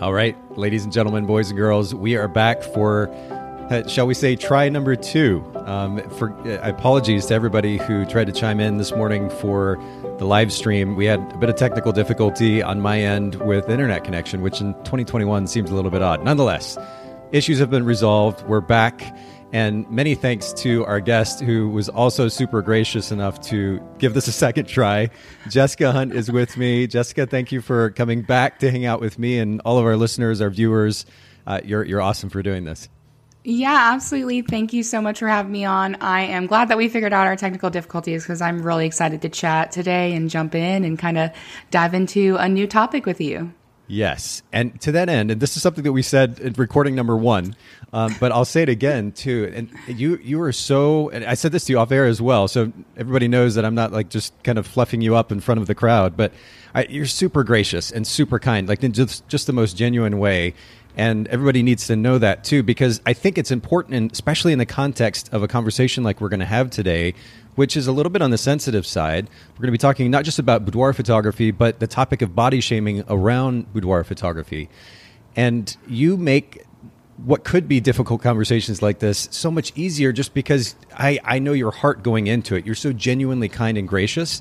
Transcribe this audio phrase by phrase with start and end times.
[0.00, 3.10] All right, ladies and gentlemen, boys and girls, we are back for,
[3.70, 5.44] uh, shall we say, try number two.
[5.66, 9.78] Um, for uh, apologies to everybody who tried to chime in this morning for
[10.18, 10.96] the live stream.
[10.96, 14.72] We had a bit of technical difficulty on my end with internet connection, which in
[14.84, 16.24] 2021 seems a little bit odd.
[16.24, 16.78] Nonetheless,
[17.30, 18.40] issues have been resolved.
[18.46, 19.14] We're back.
[19.52, 24.28] And many thanks to our guest who was also super gracious enough to give this
[24.28, 25.10] a second try.
[25.48, 26.86] Jessica Hunt is with me.
[26.86, 29.96] Jessica, thank you for coming back to hang out with me and all of our
[29.96, 31.04] listeners, our viewers.
[31.46, 32.88] Uh, you're, you're awesome for doing this.
[33.42, 34.42] Yeah, absolutely.
[34.42, 35.94] Thank you so much for having me on.
[35.96, 39.30] I am glad that we figured out our technical difficulties because I'm really excited to
[39.30, 41.30] chat today and jump in and kind of
[41.70, 43.52] dive into a new topic with you.
[43.90, 44.44] Yes.
[44.52, 47.56] And to that end, and this is something that we said in recording number one,
[47.92, 49.50] um, but I'll say it again too.
[49.52, 52.46] And you you are so, and I said this to you off air as well,
[52.46, 55.60] so everybody knows that I'm not like just kind of fluffing you up in front
[55.60, 56.32] of the crowd, but
[56.72, 60.54] I, you're super gracious and super kind, like in just, just the most genuine way.
[60.96, 64.66] And everybody needs to know that too, because I think it's important, especially in the
[64.66, 67.14] context of a conversation like we're going to have today,
[67.54, 69.28] which is a little bit on the sensitive side.
[69.52, 72.60] We're going to be talking not just about boudoir photography, but the topic of body
[72.60, 74.68] shaming around boudoir photography.
[75.36, 76.64] And you make
[77.24, 81.52] what could be difficult conversations like this so much easier just because I, I know
[81.52, 82.64] your heart going into it.
[82.64, 84.40] You're so genuinely kind and gracious.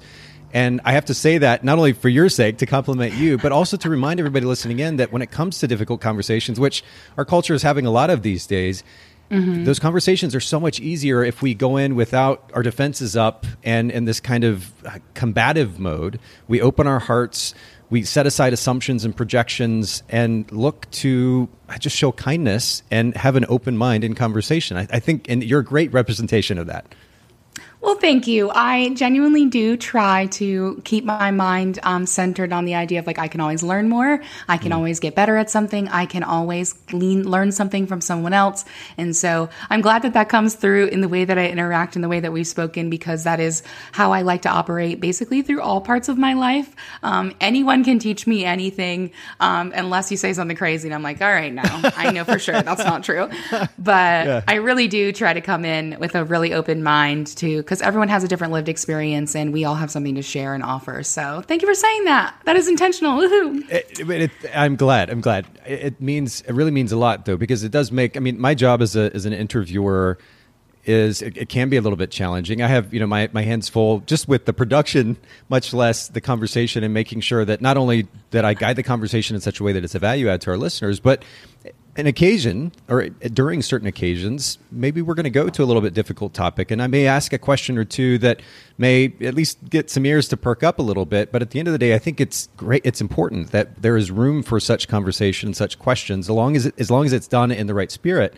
[0.51, 3.51] And I have to say that not only for your sake to compliment you, but
[3.51, 6.83] also to remind everybody listening in that when it comes to difficult conversations, which
[7.17, 8.83] our culture is having a lot of these days,
[9.29, 9.63] mm-hmm.
[9.63, 13.91] those conversations are so much easier if we go in without our defenses up and
[13.91, 14.73] in this kind of
[15.13, 16.19] combative mode.
[16.47, 17.53] We open our hearts,
[17.89, 21.49] we set aside assumptions and projections and look to
[21.79, 24.77] just show kindness and have an open mind in conversation.
[24.77, 26.93] I, I think, and you're a great representation of that.
[27.81, 28.49] Well, thank you.
[28.49, 33.19] I genuinely do try to keep my mind um, centered on the idea of like
[33.19, 34.21] I can always learn more.
[34.49, 34.75] I can mm.
[34.75, 35.87] always get better at something.
[35.87, 38.65] I can always lean, learn something from someone else.
[38.97, 42.01] And so I'm glad that that comes through in the way that I interact, in
[42.01, 45.61] the way that we've spoken, because that is how I like to operate basically through
[45.61, 46.75] all parts of my life.
[47.01, 51.21] Um, anyone can teach me anything um, unless you say something crazy, and I'm like,
[51.21, 53.29] all right, no, I know for sure that's not true.
[53.77, 54.41] But yeah.
[54.47, 58.07] I really do try to come in with a really open mind to because everyone
[58.07, 61.03] has a different lived experience and we all have something to share and offer.
[61.03, 62.35] So thank you for saying that.
[62.45, 63.19] That is intentional.
[63.19, 63.69] Woohoo.
[63.69, 65.11] It, it, I'm glad.
[65.11, 65.45] I'm glad.
[65.67, 68.41] It, it means, it really means a lot though, because it does make, I mean,
[68.41, 70.17] my job as, a, as an interviewer
[70.85, 72.63] is it, it, can be a little bit challenging.
[72.63, 76.21] I have, you know, my, my hands full just with the production, much less the
[76.21, 79.63] conversation and making sure that not only that I guide the conversation in such a
[79.63, 81.23] way that it's a value add to our listeners, but
[81.95, 85.93] an occasion or during certain occasions, maybe we're going to go to a little bit
[85.93, 88.41] difficult topic, and I may ask a question or two that
[88.77, 91.31] may at least get some ears to perk up a little bit.
[91.31, 92.81] But at the end of the day, I think it's great.
[92.85, 96.75] It's important that there is room for such conversation, such questions, as long as it,
[96.79, 98.33] as long as it's done in the right spirit.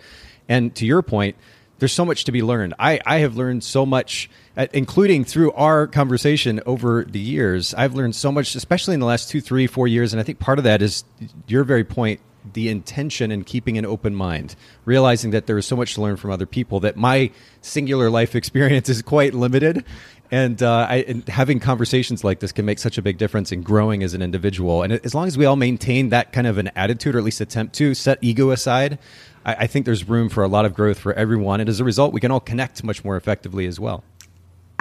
[0.50, 1.36] And to your point,
[1.80, 2.76] there's so much to be learned.
[2.78, 7.74] I, I have learned so much, uh, including through our conversation over the years.
[7.74, 10.14] I've learned so much, especially in the last two, three, four years.
[10.14, 11.04] And I think part of that is
[11.48, 12.20] your very point
[12.54, 16.18] the intention and keeping an open mind, realizing that there is so much to learn
[16.18, 17.32] from other people that my
[17.62, 19.86] singular life experience is quite limited.
[20.32, 23.64] And, uh, I, and having conversations like this can make such a big difference in
[23.64, 24.82] growing as an individual.
[24.82, 27.42] And as long as we all maintain that kind of an attitude, or at least
[27.42, 28.98] attempt to set ego aside,
[29.46, 31.60] I, I think there's room for a lot of growth for everyone.
[31.60, 34.04] And as a result, we can all connect much more effectively as well.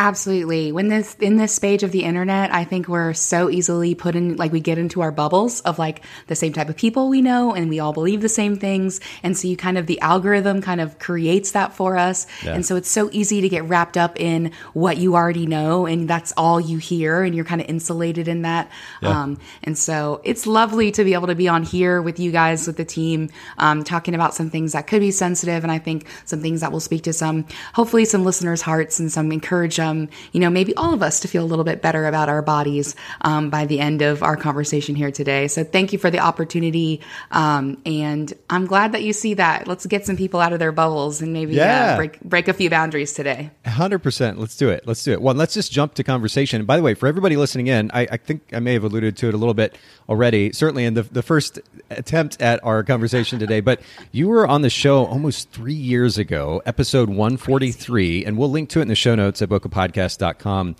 [0.00, 0.72] Absolutely.
[0.72, 4.36] When this in this stage of the internet, I think we're so easily put in
[4.36, 7.54] like we get into our bubbles of like the same type of people we know
[7.54, 9.02] and we all believe the same things.
[9.22, 12.26] And so you kind of the algorithm kind of creates that for us.
[12.42, 12.54] Yeah.
[12.54, 16.08] And so it's so easy to get wrapped up in what you already know and
[16.08, 18.70] that's all you hear and you're kind of insulated in that.
[19.02, 19.10] Yeah.
[19.10, 22.66] Um, and so it's lovely to be able to be on here with you guys
[22.66, 23.28] with the team
[23.58, 26.72] um, talking about some things that could be sensitive and I think some things that
[26.72, 27.44] will speak to some
[27.74, 31.28] hopefully some listeners' hearts and some encouragement um, you know, maybe all of us to
[31.28, 34.94] feel a little bit better about our bodies um, by the end of our conversation
[34.94, 35.48] here today.
[35.48, 37.00] So thank you for the opportunity.
[37.30, 39.66] Um, and I'm glad that you see that.
[39.66, 41.92] Let's get some people out of their bubbles and maybe uh, yeah.
[41.92, 43.50] uh, break, break a few boundaries today.
[43.66, 44.38] 100%.
[44.38, 44.86] Let's do it.
[44.86, 45.20] Let's do it.
[45.20, 46.60] Well, let's just jump to conversation.
[46.60, 49.16] And by the way, for everybody listening in, I, I think I may have alluded
[49.18, 49.76] to it a little bit
[50.08, 51.60] already, certainly in the, the first
[51.90, 53.80] attempt at our conversation today, but
[54.12, 58.80] you were on the show almost three years ago, episode 143, and we'll link to
[58.80, 60.76] it in the show notes at Bokeh podcast.com.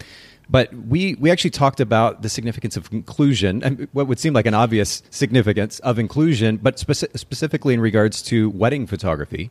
[0.51, 4.47] But we, we actually talked about the significance of inclusion and what would seem like
[4.47, 9.51] an obvious significance of inclusion, but speci- specifically in regards to wedding photography.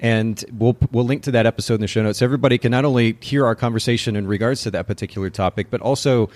[0.00, 2.22] And we'll, we'll link to that episode in the show notes.
[2.22, 6.28] Everybody can not only hear our conversation in regards to that particular topic, but also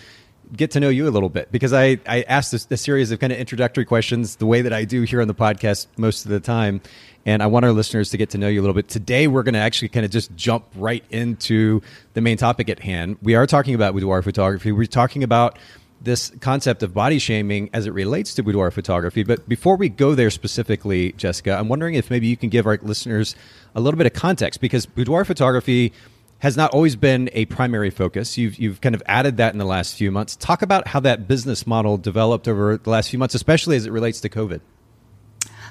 [0.55, 3.19] get to know you a little bit because I, I asked a, a series of
[3.19, 6.31] kind of introductory questions the way that I do here on the podcast most of
[6.31, 6.81] the time.
[7.25, 8.89] And I want our listeners to get to know you a little bit.
[8.89, 11.83] Today, we're going to actually kind of just jump right into
[12.15, 13.19] the main topic at hand.
[13.21, 14.71] We are talking about boudoir photography.
[14.71, 15.59] We're talking about
[16.01, 19.25] this concept of body shaming as it relates to boudoir photography.
[19.25, 22.79] But before we go there specifically, Jessica, I'm wondering if maybe you can give our
[22.83, 23.35] listeners
[23.75, 25.93] a little bit of context because boudoir photography
[26.41, 28.37] has not always been a primary focus.
[28.37, 30.37] You've, you've kind of added that in the last few months.
[30.37, 33.93] Talk about how that business model developed over the last few months, especially as it
[33.93, 34.61] relates to COVID.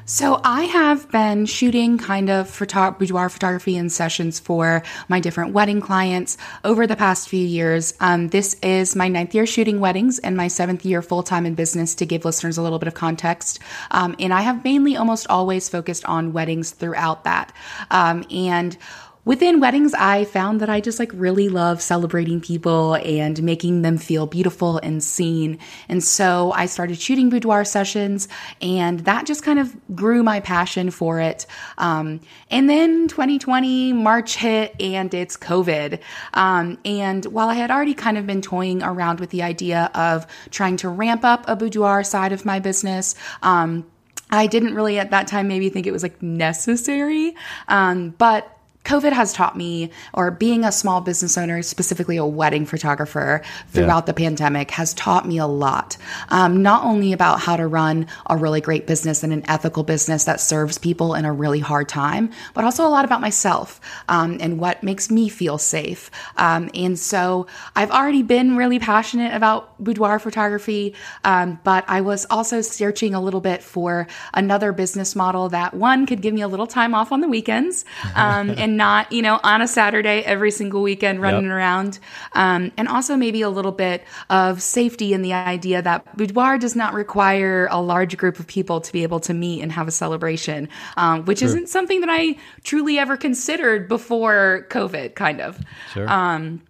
[0.08, 5.54] So I have been shooting kind of photo- boudoir photography and sessions for my different
[5.54, 7.96] wedding clients over the past few years.
[8.00, 11.56] Um, this is my ninth year shooting weddings and my seventh year full time in
[11.56, 13.58] business to give listeners a little bit of context.
[13.90, 17.52] Um, and I have mainly almost always focused on weddings throughout that.
[17.90, 18.78] Um, and
[19.26, 23.98] within weddings, I found that I just like really love celebrating people and making them
[23.98, 25.58] feel beautiful and seen.
[25.90, 28.28] And so I started shooting boudoir sessions,
[28.62, 31.46] and that just kind of grew my passion for it.
[31.78, 36.00] Um, and then 2020, March hit, and it's COVID.
[36.36, 40.28] Um, and while I had already kind of been toying around with the idea of
[40.52, 43.86] trying to ramp up a boudoir side of my business, um,
[44.30, 47.36] I didn't really at that time maybe think it was like necessary.
[47.68, 48.55] Um, but
[48.86, 54.04] COVID has taught me, or being a small business owner, specifically a wedding photographer throughout
[54.04, 54.06] yeah.
[54.06, 55.98] the pandemic, has taught me a lot.
[56.30, 60.26] Um, not only about how to run a really great business and an ethical business
[60.26, 64.38] that serves people in a really hard time, but also a lot about myself um,
[64.40, 66.12] and what makes me feel safe.
[66.38, 70.94] Um, and so I've already been really passionate about boudoir photography,
[71.24, 76.06] um, but I was also searching a little bit for another business model that one
[76.06, 77.84] could give me a little time off on the weekends
[78.16, 81.52] um, not, you know, on a Saturday every single weekend running yep.
[81.52, 82.00] around.
[82.34, 86.76] Um, and also maybe a little bit of safety in the idea that boudoir does
[86.76, 89.92] not require a large group of people to be able to meet and have a
[89.92, 95.60] celebration, um, which isn't something that I truly ever considered before COVID, kind of.
[95.94, 96.10] Sure.
[96.10, 96.62] Um,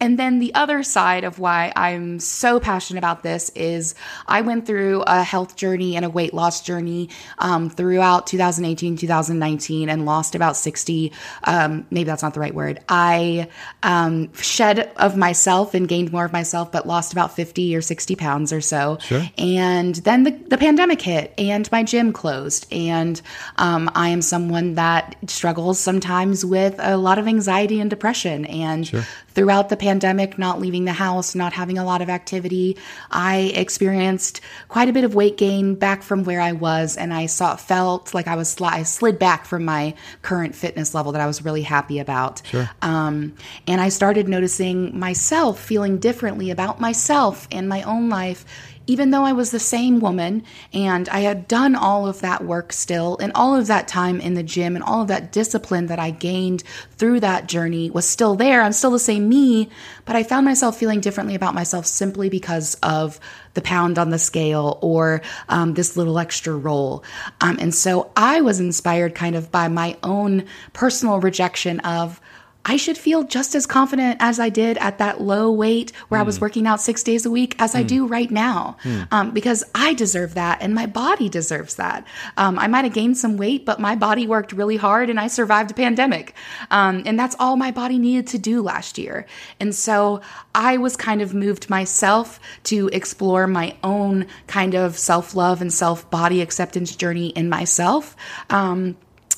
[0.00, 3.94] and then the other side of why I'm so passionate about this is
[4.26, 9.90] I went through a health journey and a weight loss journey um, throughout 2018, 2019,
[9.90, 11.12] and lost about 60.
[11.44, 12.80] Um, maybe that's not the right word.
[12.88, 13.48] I
[13.82, 18.16] um, shed of myself and gained more of myself, but lost about 50 or 60
[18.16, 18.96] pounds or so.
[19.02, 19.22] Sure.
[19.36, 22.66] And then the, the pandemic hit and my gym closed.
[22.72, 23.20] And
[23.56, 28.46] um, I am someone that struggles sometimes with a lot of anxiety and depression.
[28.46, 29.04] And sure.
[29.34, 32.76] Throughout the pandemic, not leaving the house, not having a lot of activity,
[33.10, 37.26] I experienced quite a bit of weight gain back from where I was, and I
[37.26, 41.26] saw felt like I was I slid back from my current fitness level that I
[41.26, 42.42] was really happy about.
[42.44, 42.68] Sure.
[42.82, 43.34] Um,
[43.66, 48.44] and I started noticing myself feeling differently about myself and my own life
[48.90, 50.42] even though I was the same woman
[50.72, 54.34] and I had done all of that work still, and all of that time in
[54.34, 56.64] the gym and all of that discipline that I gained
[56.96, 58.62] through that journey was still there.
[58.62, 59.68] I'm still the same me,
[60.06, 63.20] but I found myself feeling differently about myself simply because of
[63.54, 67.04] the pound on the scale or um, this little extra roll.
[67.40, 72.20] Um, and so I was inspired kind of by my own personal rejection of
[72.64, 76.22] I should feel just as confident as I did at that low weight where mm.
[76.22, 76.42] I was hmm.
[76.42, 77.78] working out six days a week as mm.
[77.78, 77.86] I hmm.
[77.86, 79.08] do right now, mm.
[79.10, 82.06] um, because I deserve that and my body deserves that.
[82.36, 85.28] Um, I might have gained some weight, but my body worked really hard and I
[85.28, 86.34] survived a pandemic.
[86.70, 89.26] Um, and that's all my body needed to do last year.
[89.58, 90.20] And so
[90.54, 95.72] I was kind of moved myself to explore my own kind of self love and
[95.72, 98.16] self body acceptance journey in myself.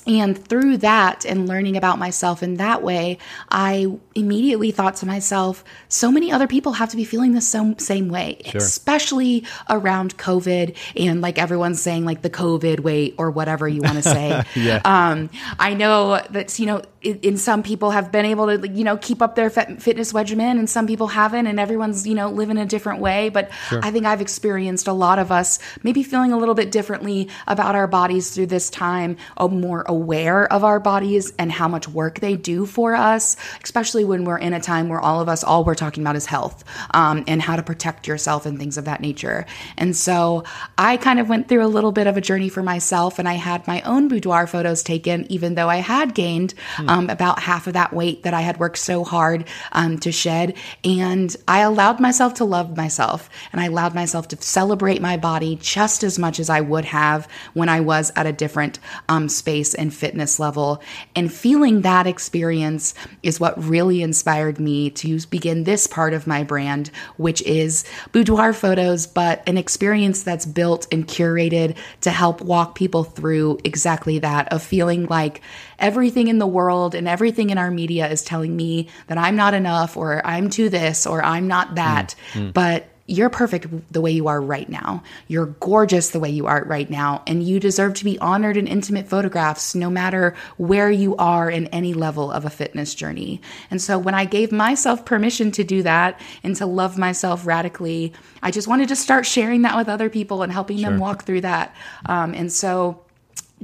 [0.06, 3.18] And through that and learning about myself in that way,
[3.50, 7.78] I immediately thought to myself, so many other people have to be feeling the same,
[7.78, 8.60] same way, sure.
[8.60, 13.96] especially around COVID and like everyone's saying, like the COVID weight or whatever you want
[13.96, 14.42] to say.
[14.56, 14.80] yeah.
[14.84, 18.96] um, I know that, you know, in some people have been able to you know
[18.96, 22.66] keep up their fitness regimen and some people haven't and everyone's you know living a
[22.66, 23.28] different way.
[23.28, 23.80] But sure.
[23.82, 27.74] i think i've experienced a lot of us maybe feeling a little bit differently about
[27.74, 32.20] our bodies through this time a more aware of our bodies and how much work
[32.20, 35.64] they do for us especially when we're in a time where all of us all
[35.64, 39.00] we're talking about is health um, and how to protect yourself and things of that
[39.00, 39.46] nature.
[39.76, 40.44] And so
[40.78, 43.34] i kind of went through a little bit of a journey for myself and i
[43.34, 47.66] had my own boudoir photos taken even though i had gained hmm um, about half
[47.66, 50.54] of that weight that I had worked so hard um, to shed.
[50.84, 55.56] And I allowed myself to love myself and I allowed myself to celebrate my body
[55.56, 59.72] just as much as I would have when I was at a different um, space
[59.72, 60.82] and fitness level.
[61.16, 66.44] And feeling that experience is what really inspired me to begin this part of my
[66.44, 72.74] brand, which is boudoir photos, but an experience that's built and curated to help walk
[72.74, 75.40] people through exactly that of feeling like
[75.82, 79.52] everything in the world and everything in our media is telling me that I'm not
[79.52, 82.14] enough or I'm too this or I'm not that.
[82.32, 82.52] Mm, mm.
[82.54, 85.02] But you're perfect the way you are right now.
[85.26, 87.22] You're gorgeous the way you are right now.
[87.26, 91.66] And you deserve to be honored in intimate photographs, no matter where you are in
[91.68, 93.40] any level of a fitness journey.
[93.70, 98.12] And so when I gave myself permission to do that and to love myself radically,
[98.42, 100.90] I just wanted to start sharing that with other people and helping sure.
[100.90, 101.74] them walk through that.
[102.06, 103.02] Um, and so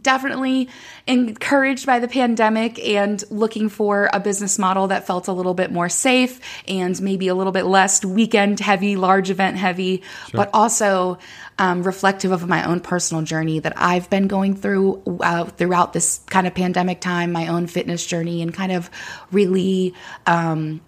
[0.03, 0.69] definitely
[1.07, 5.71] encouraged by the pandemic and looking for a business model that felt a little bit
[5.71, 10.39] more safe and maybe a little bit less weekend heavy, large event heavy, sure.
[10.39, 11.19] but also
[11.59, 16.21] um, reflective of my own personal journey that I've been going through uh, throughout this
[16.27, 18.91] kind of pandemic time, my own fitness journey, and kind of
[19.33, 19.95] really
[20.27, 20.81] um,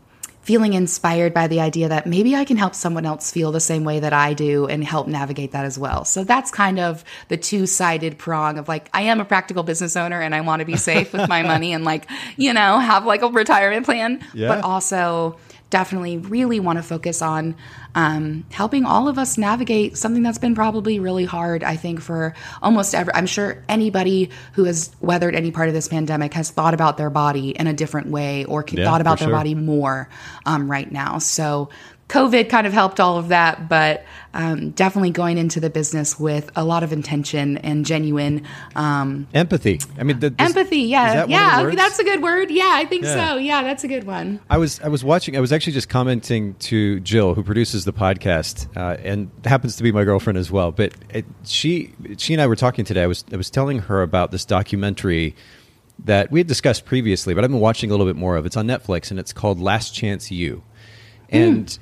[0.43, 3.85] feeling inspired by the idea that maybe I can help someone else feel the same
[3.85, 6.05] way that I do and help navigate that as well.
[6.05, 9.97] So that's kind of the two sided prong of like, I am a practical business
[9.97, 13.05] owner and I want to be safe with my money and like, you know, have
[13.05, 14.49] like a retirement plan, yeah.
[14.49, 15.37] but also
[15.71, 17.55] definitely really want to focus on
[17.95, 22.35] um, helping all of us navigate something that's been probably really hard, I think, for
[22.61, 23.15] almost every.
[23.15, 27.11] I'm sure anybody who has weathered any part of this pandemic has thought about their
[27.11, 29.37] body in a different way or yeah, thought about their sure.
[29.37, 30.09] body more
[30.45, 31.19] um, right now.
[31.19, 31.71] So,
[32.11, 36.51] COVID kind of helped all of that, but um, definitely going into the business with
[36.57, 39.81] a lot of intention and genuine um, empathy.
[39.97, 40.81] I mean, the, this, empathy.
[40.81, 42.51] Yeah, yeah, that's a good word.
[42.51, 43.31] Yeah, I think yeah.
[43.31, 43.37] so.
[43.37, 44.41] Yeah, that's a good one.
[44.51, 45.37] I was I was watching.
[45.37, 49.83] I was actually just commenting to Jill, who produces the podcast, uh, and happens to
[49.85, 50.73] be my girlfriend as well.
[50.73, 53.05] But it, she she and I were talking today.
[53.05, 55.37] I was I was telling her about this documentary
[56.05, 58.47] that we had discussed previously, but I've been watching a little bit more of.
[58.47, 60.65] It's on Netflix, and it's called Last Chance U,
[61.29, 61.67] and.
[61.67, 61.79] Mm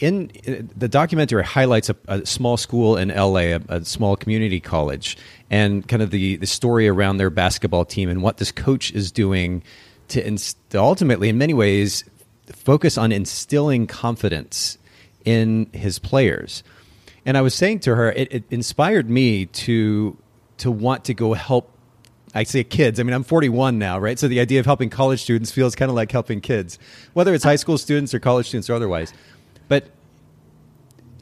[0.00, 5.16] in, the documentary highlights a, a, small school in LA, a, a, small community college,
[5.50, 9.12] and kind of the, the story around their basketball team and what this coach is
[9.12, 9.62] doing
[10.08, 12.04] to inst- ultimately, in many ways,
[12.50, 14.78] focus on instilling confidence
[15.24, 16.64] in his players.
[17.26, 20.16] And I was saying to her, it, it inspired me to
[20.58, 21.70] to want to go help
[22.34, 23.00] I say kids.
[23.00, 24.16] I mean, I'm 41 now, right?
[24.16, 26.78] So the idea of helping college students feels kind of like helping kids,
[27.12, 29.12] whether it's high school students or college students or otherwise
[29.70, 29.84] but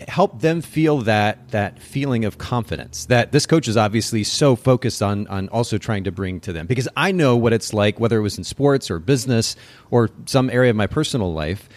[0.08, 5.02] help them feel that that feeling of confidence that this coach is obviously so focused
[5.02, 6.66] on on also trying to bring to them.
[6.66, 9.54] Because I know what it's like whether it was in sports or business
[9.90, 11.68] or some area of my personal life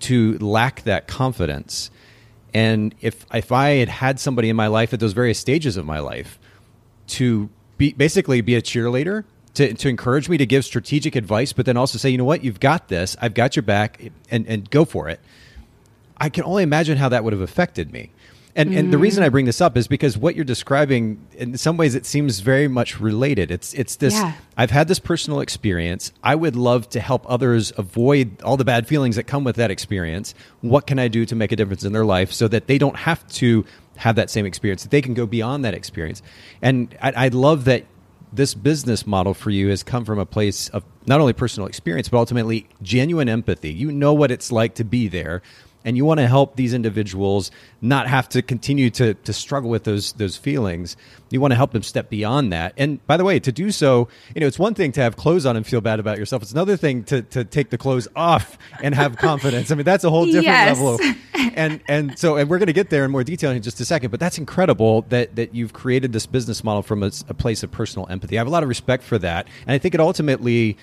[0.00, 1.90] to lack that confidence.
[2.54, 5.84] And if if I had had somebody in my life at those various stages of
[5.84, 6.38] my life
[7.08, 11.66] to be basically be a cheerleader to, to encourage me to give strategic advice but
[11.66, 12.44] then also say you know what?
[12.44, 13.16] You've got this.
[13.20, 15.18] I've got your back and and go for it
[16.20, 18.12] I can only imagine how that would have affected me.
[18.56, 18.78] And, mm-hmm.
[18.78, 21.94] and the reason I bring this up is because what you're describing, in some ways,
[21.94, 23.50] it seems very much related.
[23.50, 24.14] It's it's this.
[24.14, 24.32] Yeah.
[24.56, 26.12] I've had this personal experience.
[26.22, 29.70] I would love to help others avoid all the bad feelings that come with that
[29.70, 30.34] experience.
[30.62, 32.96] What can I do to make a difference in their life so that they don't
[32.96, 33.64] have to
[33.96, 34.82] have that same experience?
[34.82, 36.20] That they can go beyond that experience.
[36.60, 37.86] And I, I love that
[38.32, 42.08] this business model for you has come from a place of not only personal experience
[42.08, 43.72] but ultimately genuine empathy.
[43.72, 45.42] You know what it's like to be there
[45.84, 49.84] and you want to help these individuals not have to continue to, to struggle with
[49.84, 50.96] those those feelings.
[51.30, 52.74] You want to help them step beyond that.
[52.76, 55.46] And by the way, to do so, you know, it's one thing to have clothes
[55.46, 56.42] on and feel bad about yourself.
[56.42, 59.70] It's another thing to, to take the clothes off and have confidence.
[59.70, 60.76] I mean, that's a whole different yes.
[60.76, 60.94] level.
[60.96, 61.00] Of,
[61.54, 63.84] and and so and we're going to get there in more detail in just a
[63.84, 64.10] second.
[64.10, 67.70] But that's incredible that that you've created this business model from a, a place of
[67.70, 68.36] personal empathy.
[68.36, 70.76] I have a lot of respect for that, and I think it ultimately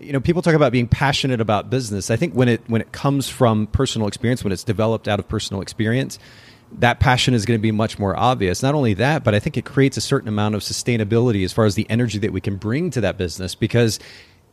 [0.00, 2.10] you know people talk about being passionate about business.
[2.10, 5.28] I think when it when it comes from personal experience when it's developed out of
[5.28, 6.18] personal experience
[6.70, 8.62] that passion is going to be much more obvious.
[8.62, 11.64] Not only that but i think it creates a certain amount of sustainability as far
[11.64, 13.98] as the energy that we can bring to that business because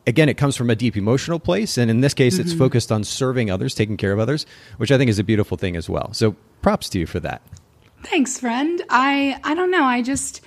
[0.07, 2.43] again it comes from a deep emotional place and in this case mm-hmm.
[2.43, 4.45] it's focused on serving others taking care of others
[4.77, 6.13] which i think is a beautiful thing as well.
[6.13, 7.41] So props to you for that.
[8.03, 8.81] Thanks friend.
[8.89, 9.83] I i don't know.
[9.83, 10.41] I just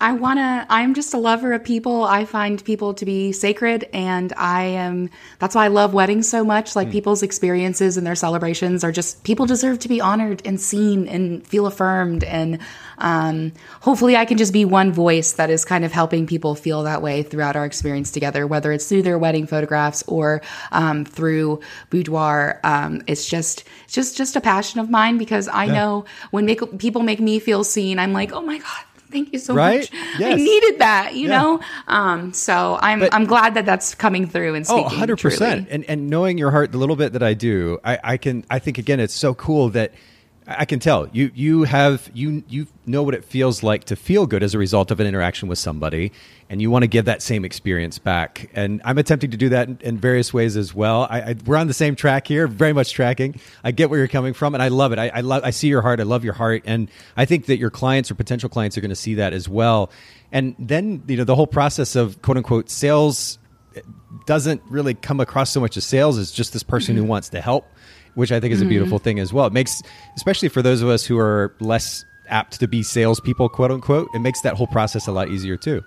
[0.00, 2.04] I want to, I'm just a lover of people.
[2.04, 6.44] I find people to be sacred and I am, that's why I love weddings so
[6.44, 6.76] much.
[6.76, 6.92] Like mm.
[6.92, 11.44] people's experiences and their celebrations are just, people deserve to be honored and seen and
[11.44, 12.22] feel affirmed.
[12.22, 12.60] And
[12.98, 16.84] um, hopefully I can just be one voice that is kind of helping people feel
[16.84, 21.60] that way throughout our experience together, whether it's through their wedding photographs or um, through
[21.90, 22.60] boudoir.
[22.62, 25.72] Um, it's just, it's just, just a passion of mine because I yeah.
[25.72, 29.38] know when make, people make me feel seen, I'm like, oh my God, thank you
[29.38, 29.80] so right?
[29.80, 29.92] much.
[30.18, 30.32] Yes.
[30.32, 31.38] I needed that, you yeah.
[31.38, 31.60] know?
[31.86, 35.02] Um, so I'm, but, I'm glad that that's coming through and oh, speaking.
[35.02, 35.36] Oh, 100%.
[35.36, 35.66] Truly.
[35.70, 38.58] And, and knowing your heart the little bit that I do, I, I can, I
[38.58, 39.92] think again, it's so cool that–
[40.50, 44.26] I can tell you you have you you know what it feels like to feel
[44.26, 46.10] good as a result of an interaction with somebody,
[46.48, 48.48] and you want to give that same experience back.
[48.54, 51.06] And I'm attempting to do that in, in various ways as well.
[51.10, 53.38] I, I, we're on the same track here, very much tracking.
[53.62, 54.98] I get where you're coming from, and I love it.
[54.98, 56.00] I, I love I see your heart.
[56.00, 58.88] I love your heart, and I think that your clients or potential clients are going
[58.88, 59.90] to see that as well.
[60.32, 63.38] And then you know the whole process of quote unquote sales
[64.24, 67.04] doesn't really come across so much as sales as just this person mm-hmm.
[67.04, 67.66] who wants to help
[68.18, 69.04] which I think is a beautiful mm-hmm.
[69.04, 69.46] thing as well.
[69.46, 69.80] It makes,
[70.16, 74.18] especially for those of us who are less apt to be salespeople, quote unquote, it
[74.18, 75.84] makes that whole process a lot easier too.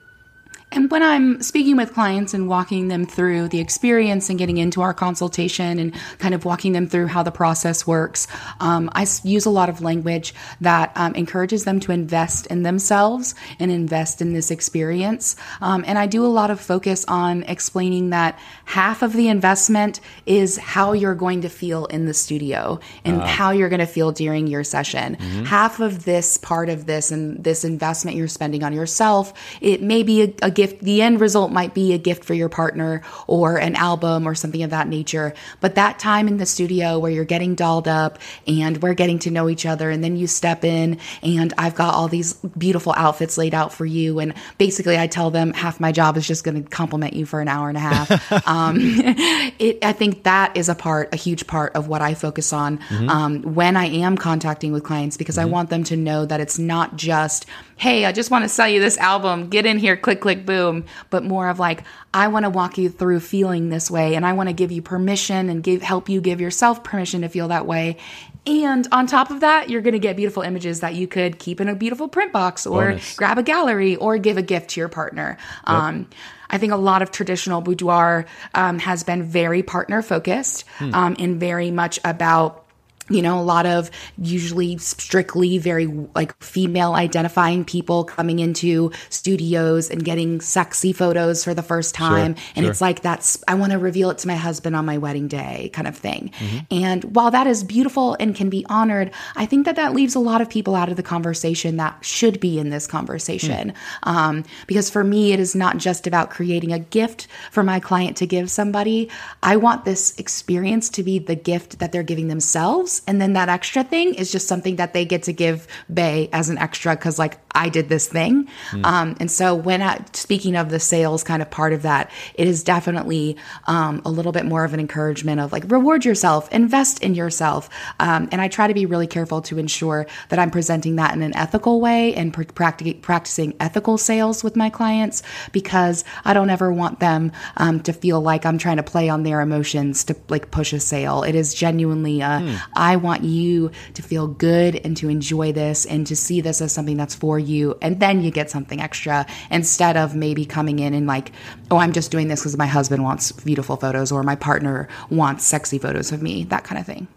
[0.72, 4.82] And when I'm speaking with clients and walking them through the experience and getting into
[4.82, 8.28] our consultation and kind of walking them through how the process works,
[8.60, 13.36] um, I use a lot of language that um, encourages them to invest in themselves
[13.60, 15.36] and invest in this experience.
[15.60, 20.00] Um, and I do a lot of focus on explaining that half of the investment
[20.26, 23.26] is how you're going to feel in the studio and uh.
[23.26, 25.18] how you're going to feel during your session.
[25.18, 25.44] Mm-hmm.
[25.44, 30.04] Half of this part of this and this investment you're spending on yourself, it may
[30.04, 33.58] be a, a gift, the end result might be a gift for your partner or
[33.58, 35.34] an album or something of that nature.
[35.60, 39.32] But that time in the studio where you're getting dolled up and we're getting to
[39.32, 43.38] know each other, and then you step in and I've got all these beautiful outfits
[43.38, 44.20] laid out for you.
[44.20, 47.42] And basically, I tell them half my job is just going to compliment you for
[47.42, 48.48] an hour and a half.
[48.48, 52.54] um, it, I think that is a part, a huge part of what I focus
[52.54, 53.10] on mm-hmm.
[53.10, 55.50] um, when I am contacting with clients because mm-hmm.
[55.50, 57.48] I want them to know that it's not just,
[57.82, 60.86] hey, I just want to sell you this album, get in here, click, click, boom,
[61.10, 61.84] but more of like,
[62.14, 64.84] I want to walk you through feeling this way and I want to give you
[64.84, 67.98] permission and give help you give yourself permission to feel that way.
[68.46, 71.60] And on top of that, you're going to get beautiful images that you could keep
[71.60, 73.16] in a beautiful print box or Bonus.
[73.16, 75.40] grab a gallery or give a gift to your partner.
[75.68, 75.76] Yep.
[75.76, 76.08] Um,
[76.52, 80.94] I think a lot of traditional boudoir um, has been very partner focused hmm.
[80.94, 82.61] um, and very much about
[83.10, 89.90] you know, a lot of usually strictly very like female identifying people coming into studios
[89.90, 92.36] and getting sexy photos for the first time.
[92.36, 92.72] Sure, and sure.
[92.72, 95.70] it's like, that's, I want to reveal it to my husband on my wedding day
[95.74, 96.32] kind of thing.
[96.40, 96.58] Mm-hmm.
[96.72, 100.20] And while that is beautiful and can be honored, I think that that leaves a
[100.20, 103.74] lot of people out of the conversation that should be in this conversation.
[104.04, 104.08] Mm.
[104.08, 108.18] Um, because for me, it is not just about creating a gift for my client
[108.18, 109.10] to give somebody.
[109.44, 113.50] I want this experience to be the gift that they're giving themselves and then that
[113.50, 117.18] extra thing is just something that they get to give Bay as an extra because,
[117.18, 118.48] like, I did this thing.
[118.72, 118.86] Mm.
[118.86, 122.48] Um, and so, when I, speaking of the sales kind of part of that, it
[122.48, 123.38] is definitely
[123.68, 127.70] um, a little bit more of an encouragement of like, reward yourself, invest in yourself.
[128.00, 131.22] Um, and I try to be really careful to ensure that I'm presenting that in
[131.22, 136.50] an ethical way and pr- practic- practicing ethical sales with my clients because I don't
[136.50, 140.16] ever want them um, to feel like I'm trying to play on their emotions to
[140.30, 141.24] like push a sale.
[141.24, 142.60] It is genuinely, uh, mm.
[142.82, 146.72] I want you to feel good and to enjoy this and to see this as
[146.72, 147.78] something that's for you.
[147.80, 151.32] And then you get something extra instead of maybe coming in and like,
[151.70, 155.46] oh, I'm just doing this because my husband wants beautiful photos or my partner wants
[155.46, 157.08] sexy photos of me, that kind of thing.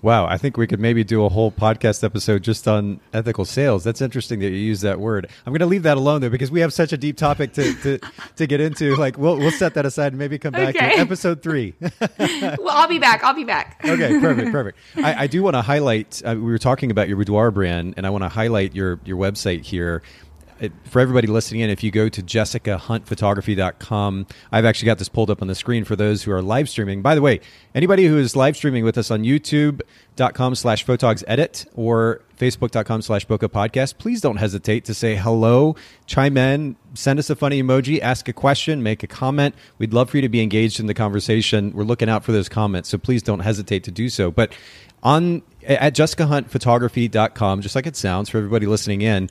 [0.00, 3.82] Wow, I think we could maybe do a whole podcast episode just on ethical sales.
[3.82, 5.28] That's interesting that you use that word.
[5.44, 7.74] I'm going to leave that alone though because we have such a deep topic to
[7.82, 7.98] to,
[8.36, 8.94] to get into.
[8.94, 10.94] Like we'll we'll set that aside and maybe come back okay.
[10.94, 11.74] to episode three.
[12.00, 13.24] well, I'll be back.
[13.24, 13.80] I'll be back.
[13.84, 14.78] okay, perfect, perfect.
[14.96, 16.22] I, I do want to highlight.
[16.24, 19.16] Uh, we were talking about your boudoir brand, and I want to highlight your your
[19.16, 20.02] website here
[20.84, 25.42] for everybody listening in, if you go to jessicahuntphotography.com, I've actually got this pulled up
[25.42, 27.02] on the screen for those who are live streaming.
[27.02, 27.40] By the way,
[27.74, 33.26] anybody who is live streaming with us on youtube.com slash photogs edit or facebook.com slash
[33.26, 38.00] bokeh podcast, please don't hesitate to say hello, chime in, send us a funny emoji,
[38.00, 39.54] ask a question, make a comment.
[39.78, 41.72] We'd love for you to be engaged in the conversation.
[41.72, 44.30] We're looking out for those comments, so please don't hesitate to do so.
[44.30, 44.52] But
[45.02, 49.28] on at jessicahuntphotography.com, just like it sounds for everybody listening in,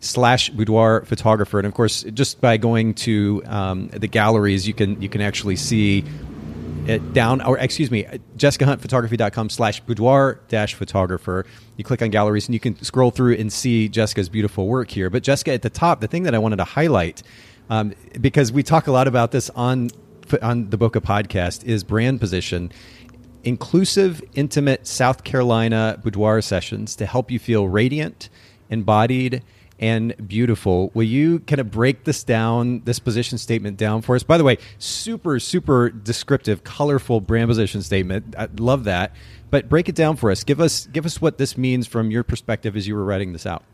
[0.00, 5.00] slash boudoir photographer and of course just by going to um, the galleries you can
[5.02, 6.04] you can actually see
[6.88, 8.04] it down, or excuse me,
[8.38, 11.44] jessicahuntphotography.com slash boudoir dash photographer.
[11.76, 15.10] You click on galleries and you can scroll through and see Jessica's beautiful work here.
[15.10, 17.22] But Jessica, at the top, the thing that I wanted to highlight,
[17.68, 19.90] um, because we talk a lot about this on
[20.42, 22.72] on the Bokeh podcast, is brand position
[23.44, 28.28] inclusive, intimate South Carolina boudoir sessions to help you feel radiant,
[28.68, 29.42] embodied,
[29.78, 30.90] and beautiful.
[30.94, 34.22] Will you kind of break this down, this position statement down for us?
[34.22, 38.34] By the way, super, super descriptive, colorful brand position statement.
[38.38, 39.12] I love that.
[39.50, 40.44] But break it down for us.
[40.44, 43.46] Give us give us what this means from your perspective as you were writing this
[43.46, 43.64] out.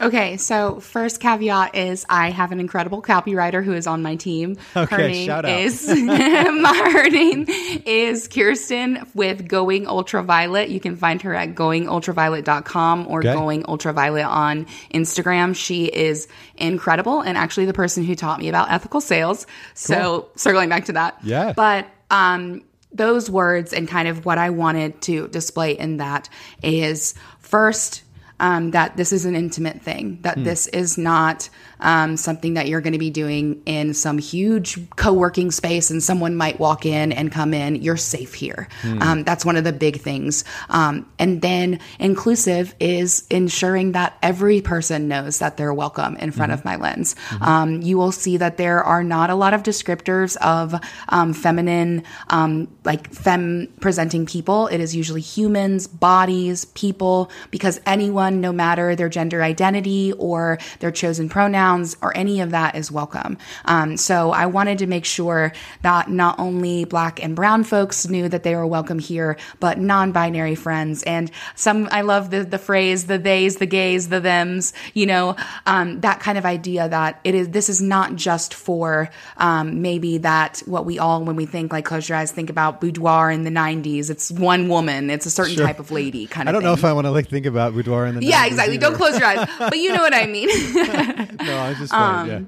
[0.00, 4.56] Okay, so first caveat is I have an incredible copywriter who is on my team.
[4.74, 5.60] Okay, her name shout out.
[5.60, 10.70] is her name is Kirsten with Going Ultraviolet.
[10.70, 13.34] You can find her at goingultraviolet.com or Okay.
[13.34, 15.54] Going Ultraviolet on Instagram.
[15.54, 19.46] She is incredible and actually the person who taught me about ethical sales.
[19.74, 21.18] So circling back to that.
[21.22, 21.52] Yeah.
[21.52, 26.28] But um those words and kind of what I wanted to display in that
[26.62, 28.02] is first
[28.40, 31.48] um, that this is an intimate thing, that this is not
[31.80, 36.02] um, something that you're going to be doing in some huge co working space and
[36.02, 37.76] someone might walk in and come in.
[37.76, 38.68] You're safe here.
[39.02, 40.44] Um, that's one of the big things.
[40.68, 46.52] Um, and then inclusive is ensuring that every person knows that they're welcome in front
[46.52, 47.16] of my lens.
[47.40, 50.74] Um, you will see that there are not a lot of descriptors of
[51.08, 54.66] um, feminine, um, like femme presenting people.
[54.68, 60.90] It is usually humans, bodies, people, because anyone, no matter their gender identity or their
[60.90, 63.38] chosen pronouns or any of that, is welcome.
[63.64, 68.28] Um, so I wanted to make sure that not only black and brown folks knew
[68.28, 71.88] that they were welcome here, but non-binary friends and some.
[71.90, 74.72] I love the the phrase the theys, the gays, the thems.
[74.94, 77.48] You know, um, that kind of idea that it is.
[77.48, 81.84] This is not just for um, maybe that what we all when we think like
[81.84, 84.10] close your eyes think about boudoir in the '90s.
[84.10, 85.10] It's one woman.
[85.10, 85.66] It's a certain Sure.
[85.66, 87.72] type of lady kind of I don't know if I want to like think about
[87.74, 88.74] boudoir in the Yeah, 90s exactly.
[88.74, 88.86] either.
[88.86, 90.48] Don't close your eyes, but you know what I mean.
[91.40, 92.40] No, I just um, yeah.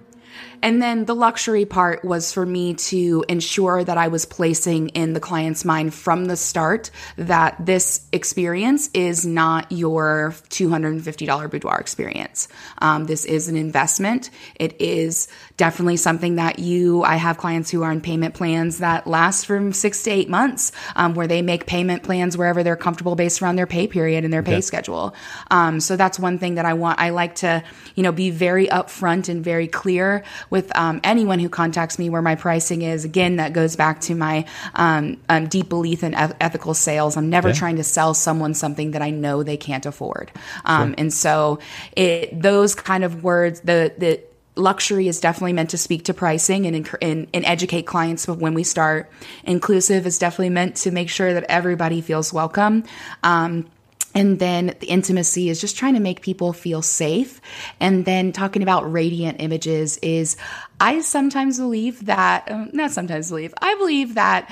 [0.62, 5.12] And then the luxury part was for me to ensure that I was placing in
[5.12, 12.48] the client's mind from the start that this experience is not your $250 boudoir experience.
[12.79, 14.31] Um, this is an investment.
[14.55, 19.07] It is definitely something that you, I have clients who are in payment plans that
[19.07, 23.16] last from six to eight months, um, where they make payment plans wherever they're comfortable
[23.16, 25.14] based around their pay period and their pay schedule.
[25.51, 27.01] Um, so that's one thing that I want.
[27.01, 27.64] I like to,
[27.96, 30.22] you know, be very upfront and very clear
[30.53, 33.07] with um, anyone who contacts me where my pricing is.
[33.07, 37.17] Again, that goes back to my um, um, deep belief in eth- ethical sales.
[37.17, 37.55] I'm never Yeah.
[37.55, 40.31] trying to sell someone something that I know they can't afford.
[40.67, 41.59] Um, And so
[41.97, 44.21] it, those kind of words, the, the,
[44.55, 48.65] Luxury is definitely meant to speak to pricing and, and, and educate clients when we
[48.65, 49.11] start.
[49.45, 52.85] Inclusive is definitely meant to make sure that everybody feels welcome.
[53.23, 53.65] Um,
[54.14, 57.40] and then the intimacy is just trying to make people feel safe.
[57.81, 60.37] And then talking about radiant images is
[60.81, 64.51] I sometimes believe that, um, not sometimes believe, I believe that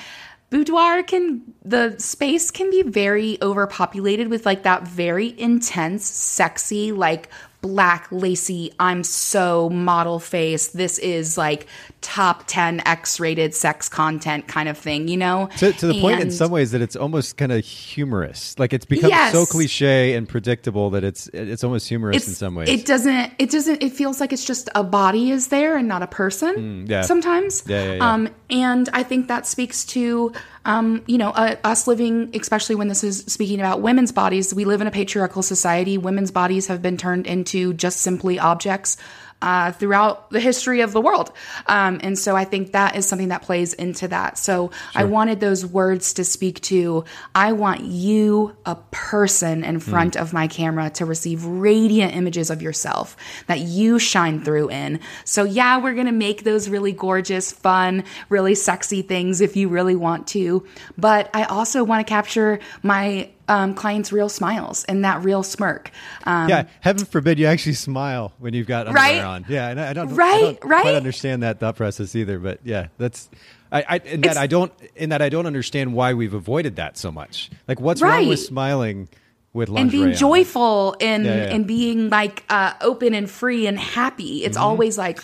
[0.50, 7.28] boudoir can, the space can be very overpopulated with like that very intense, sexy, like
[7.60, 10.68] black, lacy, I'm so model face.
[10.68, 11.66] This is like
[12.00, 15.48] top 10 X rated sex content kind of thing, you know?
[15.58, 18.58] To, to the point in some ways that it's almost kind of humorous.
[18.58, 19.32] Like it's become Yes.
[19.32, 22.68] so cliche and predictable that it's it's almost humorous it's, in some ways.
[22.68, 23.32] It doesn't.
[23.38, 23.82] It doesn't.
[23.82, 26.84] It feels like it's just a body is there and not a person.
[26.86, 27.02] Mm, yeah.
[27.02, 27.64] Sometimes.
[27.66, 28.12] Yeah, yeah, yeah.
[28.12, 30.32] Um, and I think that speaks to,
[30.64, 34.54] um, you know, uh, us living, especially when this is speaking about women's bodies.
[34.54, 35.96] We live in a patriarchal society.
[35.96, 38.96] Women's bodies have been turned into just simply objects.
[39.42, 41.32] Uh, throughout the history of the world.
[41.64, 44.36] Um, and so I think that is something that plays into that.
[44.36, 50.14] So I wanted those words to speak to I want you, a person in front
[50.14, 55.00] of my camera, to receive radiant images of yourself that you shine through in.
[55.24, 59.68] So, yeah, we're going to make those really gorgeous, fun, really sexy things if you
[59.68, 60.66] really want to.
[60.98, 65.90] But I also want to capture my um, clients' real smiles and that real smirk.
[66.24, 69.22] Um, yeah, heaven forbid you actually smile when you've got underwear Right?
[69.24, 69.44] on.
[69.48, 70.82] Yeah, and I, I don't, I don't right?
[70.82, 72.38] quite understand that thought process either.
[72.38, 73.28] But yeah, that's
[73.72, 76.76] I, I in that It's- I don't in that I don't understand why we've avoided
[76.76, 77.50] that so much.
[77.68, 79.08] Like, what's wrong with smiling
[79.52, 80.14] with lingerie and being on?
[80.14, 81.54] joyful and Yeah, yeah.
[81.54, 84.44] and being like uh, open and free and happy.
[84.44, 85.20] It's always like,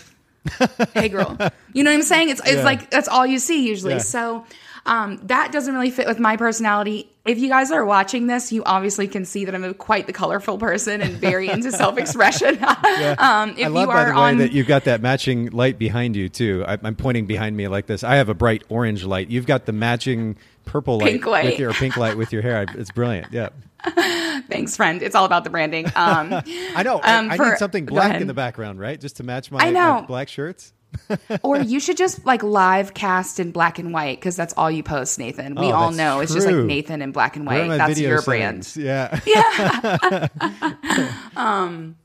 [0.94, 1.36] "Hey, girl,"
[1.72, 2.30] you know what I'm saying?
[2.30, 2.62] It's it's Yeah.
[2.64, 4.00] like that's all you see usually.
[4.00, 4.44] So.
[4.86, 7.10] Um, that doesn't really fit with my personality.
[7.26, 10.12] If you guys are watching this, you obviously can see that I'm a, quite the
[10.12, 12.62] colorful person and very into self expression.
[12.62, 15.78] um, if I love, you by the way, on that you've got that matching light
[15.78, 16.64] behind you too.
[16.66, 18.04] I, I'm pointing behind me like this.
[18.04, 19.28] I have a bright orange light.
[19.28, 21.44] You've got the matching purple light, Pink light.
[21.46, 22.64] with your pink light with your hair.
[22.74, 23.32] It's brilliant.
[23.32, 23.48] Yeah,
[24.48, 25.02] thanks, friend.
[25.02, 25.86] It's all about the branding.
[25.96, 26.32] Um,
[26.74, 27.00] I know.
[27.02, 29.00] I- Um, I, for- need something black in the background, right?
[29.00, 30.00] Just to match my, I know.
[30.00, 30.72] my black shirts.
[31.42, 34.82] or you should just like live cast in black and white because that's all you
[34.82, 35.54] post, Nathan.
[35.54, 36.56] We Oh, all know it's just like.
[36.56, 37.68] Nathan in black and white.
[37.68, 38.72] That's your brand.
[38.76, 39.20] Yeah.
[39.26, 40.28] Yeah.
[41.36, 41.96] Um,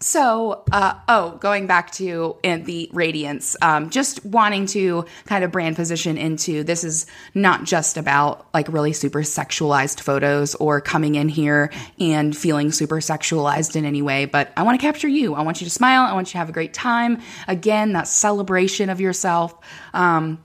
[0.00, 5.52] So, uh, oh, going back to in the radiance, um, just wanting to kind of
[5.52, 11.14] brand position into this is not just about like really super sexualized photos or coming
[11.14, 15.34] in here and feeling super sexualized in any way, but I want to capture you.
[15.34, 16.02] I want you to smile.
[16.02, 17.22] I want you to have a great time.
[17.46, 19.54] Again, that celebration of yourself.
[19.94, 20.42] Um,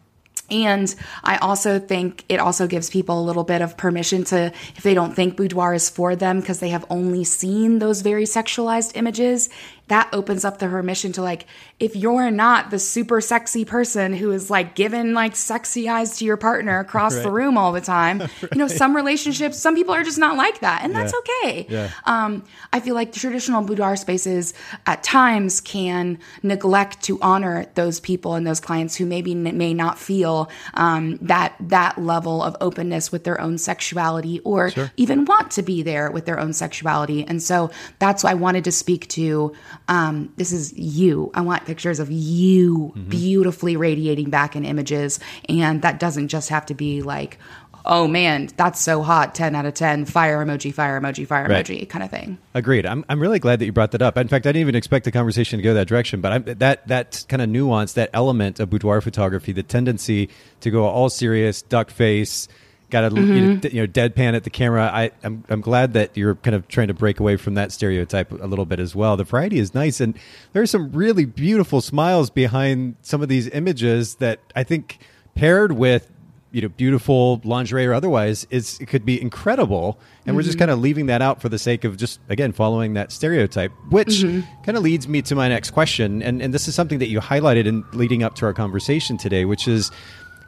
[0.52, 4.84] and I also think it also gives people a little bit of permission to, if
[4.84, 8.96] they don't think boudoir is for them because they have only seen those very sexualized
[8.96, 9.50] images,
[9.90, 11.46] that opens up the permission to like,
[11.80, 16.26] if you're not the super sexy person who is like giving like sexy eyes to
[16.26, 20.04] your partner across the room all the time, you know, some relationships, some people are
[20.04, 21.20] just not like that, and that's Yeah.
[21.50, 21.66] okay.
[21.70, 21.90] Yeah.
[22.06, 24.54] Um, I feel like the traditional boudoir spaces
[24.86, 29.74] at times can neglect to honor those people and those clients who maybe n- may
[29.74, 35.52] not feel um, that that level of openness with their own sexuality or even want
[35.52, 37.26] to be there with their own sexuality.
[37.26, 39.54] And so that's why I wanted to speak to.
[39.90, 41.32] Um, this is you.
[41.34, 46.66] I want pictures of you beautifully radiating back in images, and that doesn't just have
[46.68, 47.38] to be like.
[47.86, 49.34] Oh man, that's so hot.
[49.34, 50.04] 10 out of 10.
[50.06, 51.66] Fire emoji, fire emoji, fire Right.
[51.66, 52.38] emoji kind of thing.
[52.54, 52.86] Agreed.
[52.86, 54.18] I'm, I'm really glad that you brought that up.
[54.18, 56.86] In fact, I didn't even expect the conversation to go that direction, but I'm, that
[56.90, 61.62] that kind of nuance, that element of boudoir photography, the tendency to go all serious,
[61.62, 62.50] duck face,
[62.90, 63.54] got to you, mm-hmm.
[63.56, 64.90] know, you know deadpan at the camera.
[64.94, 68.32] I I'm, I'm glad that you're kind of trying to break away from that stereotype
[68.32, 69.18] a little bit as well.
[69.18, 70.18] The variety is nice, and
[70.54, 75.00] there are some really beautiful smiles behind some of these images that I think
[75.36, 76.10] paired with
[76.52, 80.00] you know beautiful lingerie or otherwise is it could be incredible.
[80.26, 80.60] And we're just mm-hmm.
[80.60, 84.24] kind of leaving that out for the sake of just again following that stereotype which
[84.24, 84.42] mm-hmm.
[84.64, 86.22] kind of leads me to my next question.
[86.22, 89.46] And and this is something that you highlighted in leading up to our conversation today
[89.46, 89.92] which is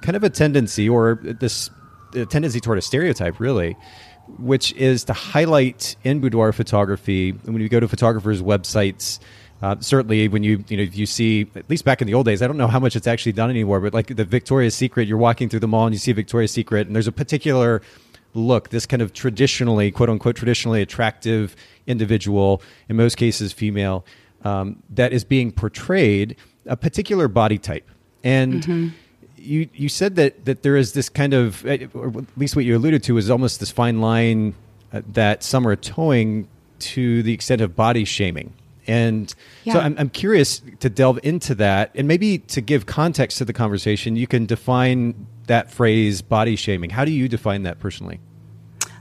[0.01, 1.69] kind of a tendency or this
[2.15, 3.75] a tendency toward a stereotype really
[4.37, 9.19] which is to highlight in boudoir photography when you go to photographers websites
[9.61, 12.41] uh, certainly, when you you know you see at least back in the old days,
[12.41, 15.19] I don't know how much it's actually done anymore, but like the Victoria's Secret, you're
[15.19, 17.81] walking through the mall and you see Victoria's Secret, and there's a particular
[18.33, 24.03] look, this kind of traditionally quote unquote traditionally attractive individual, in most cases female,
[24.43, 27.87] um, that is being portrayed a particular body type,
[28.23, 28.65] and
[29.41, 32.65] you you said that that there is this kind of, uh, or at least what
[32.65, 34.55] you alluded to is almost this fine line
[34.93, 36.47] uh, that some are toeing
[36.79, 38.53] to the extent of body shaming.
[38.87, 39.33] And
[39.65, 43.53] so I'm, I'm curious to delve into that and maybe to give context to the
[43.53, 46.89] conversation, you can define that phrase body shaming.
[46.89, 48.19] How do you define that personally?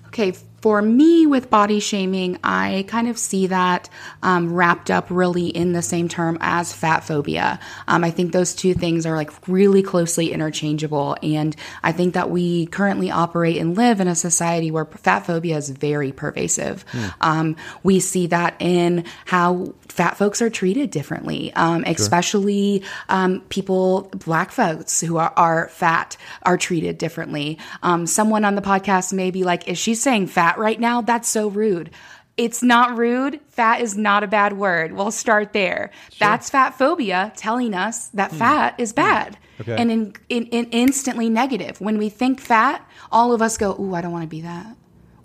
[0.08, 3.88] Okay, for me with body shaming, I kind of see that
[4.22, 7.58] um, wrapped up really in the same term as fat phobia.
[7.88, 11.16] Um, I think those two things are like really closely interchangeable.
[11.22, 15.56] And I think that we currently operate and live in a society where fat phobia
[15.56, 16.84] is very pervasive.
[17.20, 24.10] Um, we see that in how fat folks are treated differently, um, especially um, people,
[24.24, 27.58] black folks who are, are fat, are treated differently.
[27.82, 31.00] Um, someone on the podcast may be like, Is she saying fat right now?
[31.00, 31.90] That's so rude.
[32.36, 33.40] It's not rude.
[33.48, 34.92] Fat is not a bad word.
[34.92, 35.90] We'll start there.
[36.18, 38.38] That's fat phobia telling us that hmm.
[38.38, 38.96] fat is hmm.
[38.96, 39.76] bad Okay.
[39.76, 41.80] and in, in, in instantly negative.
[41.82, 44.74] When we think fat, all of us go, Ooh, I don't want to be that.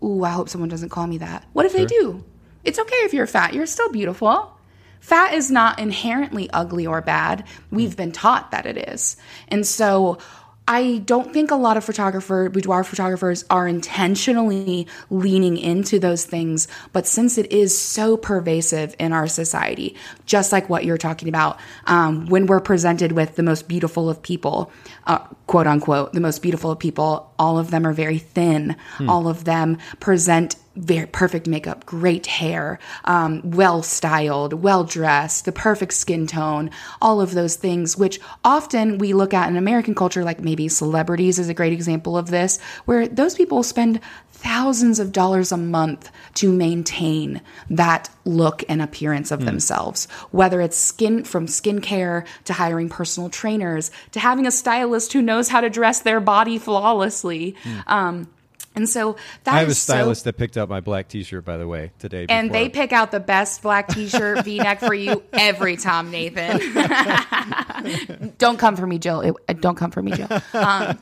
[0.03, 1.45] Ooh, I hope someone doesn't call me that.
[1.53, 2.23] What if they do?
[2.65, 3.53] It's okay if you're fat.
[3.53, 4.51] You're still beautiful.
[4.99, 7.45] Fat is not inherently ugly or bad.
[7.71, 7.97] We've hmm.
[7.97, 9.15] been taught that it is.
[9.47, 10.17] And so
[10.67, 16.67] I don't think a lot of photographer, boudoir photographers are intentionally leaning into those things.
[16.91, 21.59] But since it is so pervasive in our society, just like what you're talking about,
[21.85, 24.71] um, when we're presented with the most beautiful of people,
[25.05, 28.75] uh, quote unquote, the most beautiful of people, all of them are very thin.
[29.07, 35.51] All of them present very perfect makeup, great hair, um, well styled, well dressed, the
[35.51, 36.69] perfect skin tone,
[37.01, 41.39] all of those things, which often we look at in American culture, like maybe celebrities
[41.39, 43.99] is a great example of this, where those people spend
[44.31, 50.07] thousands of dollars a month to maintain that look and appearance of themselves.
[50.31, 55.49] Whether it's skin from skincare to hiring personal trainers to having a stylist who knows
[55.49, 57.55] how to dress their body flawlessly.
[57.87, 58.27] Um,
[58.75, 61.45] and so that I have a is so- stylist that picked out my black T-shirt,
[61.45, 62.25] by the way, today.
[62.29, 66.59] and they pick out the best black t-shirt v-neck for you every time nathan
[68.37, 70.97] don't come for me jill It- uh, don't come for me jill um,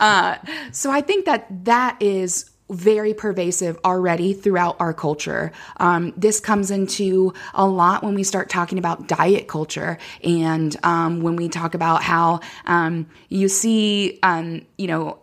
[0.00, 0.36] uh,
[0.72, 5.52] so i think that that is very pervasive already throughout our culture.
[5.76, 11.20] Um, this comes into a lot when we start talking about diet culture and um,
[11.20, 15.18] when we talk about how um, you see, um, you know,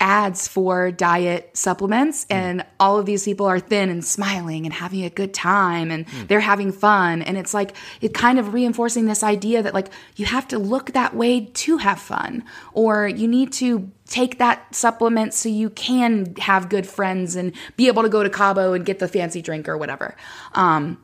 [0.00, 5.04] ads for diet supplements and all of these people are thin and smiling and having
[5.04, 7.20] a good time and they're having fun.
[7.20, 10.92] And it's like it kind of reinforcing this idea that like you have to look
[10.92, 16.34] that way to have fun or you need to take that supplement so you can
[16.36, 19.68] have good friends and be able to go to Cabo and get the fancy drink
[19.68, 20.16] or whatever.
[20.54, 20.98] Um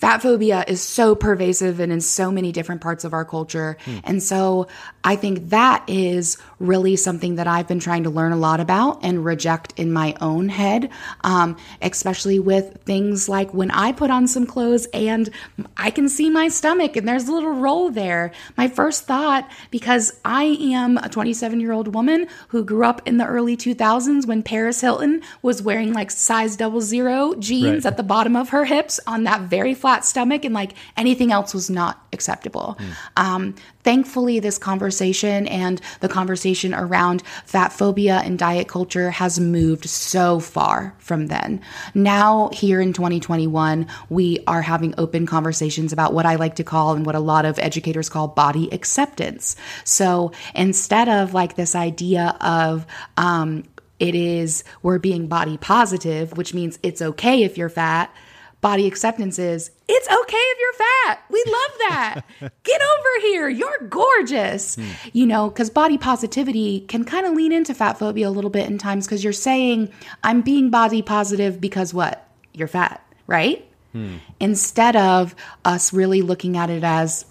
[0.00, 3.76] fat phobia is so pervasive and in so many different parts of our culture.
[4.04, 4.68] And so
[5.02, 9.00] I think that is really something that I've been trying to learn a lot about
[9.04, 10.90] and reject in my own head,
[11.22, 15.30] um, especially with things like when I put on some clothes and
[15.76, 18.30] I can see my stomach and there's a little roll there.
[18.56, 23.16] My first thought, because I am a 27 year old woman who grew up in
[23.16, 27.86] the early 2000s when Paris Hilton was wearing like size double zero jeans Right.
[27.86, 31.54] at the bottom of her hips on that very flat stomach and like anything else
[31.54, 32.76] was not acceptable.
[33.16, 39.88] Um, thankfully this conversation and the conversation around fat phobia and diet culture has moved
[39.88, 41.60] so far from then.
[41.94, 46.94] Now here in 2021 we are having open conversations about what i like to call
[46.94, 49.56] and what a lot of educators call body acceptance.
[49.84, 53.64] So instead of like this idea of um,
[53.98, 58.14] it is we're being body positive, which means it's okay if you're fat.
[58.60, 61.20] Body acceptance is it's okay if you're fat.
[61.30, 62.22] We love that.
[62.64, 63.48] Get over here.
[63.48, 64.74] You're gorgeous.
[64.74, 64.90] Hmm.
[65.12, 68.68] You know, because body positivity can kind of lean into fat phobia a little bit
[68.68, 69.92] in times because you're saying,
[70.24, 72.28] I'm being body positive because what?
[72.52, 73.64] You're fat, right?
[73.92, 74.16] Hmm.
[74.40, 77.26] Instead of us really looking at it as,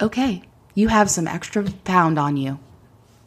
[0.00, 0.42] okay,
[0.74, 2.58] you have some extra pound on you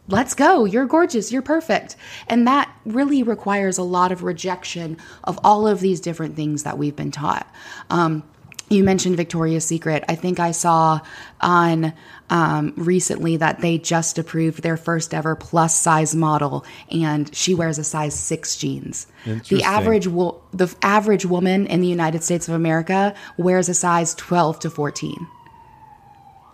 [0.07, 0.65] let's go.
[0.65, 1.31] You're gorgeous.
[1.31, 1.95] You're perfect.
[2.27, 6.77] And that really requires a lot of rejection of all of these different things that
[6.77, 7.51] we've been taught.
[7.89, 8.23] Um,
[8.69, 10.05] you mentioned Victoria's Secret.
[10.07, 11.01] I think I saw
[11.41, 11.93] on
[12.29, 17.77] um, recently that they just approved their first ever plus size model, and she wears
[17.77, 19.07] a size six jeans.
[19.49, 24.15] The average wo- the average woman in the United States of America wears a size
[24.15, 25.27] twelve to fourteen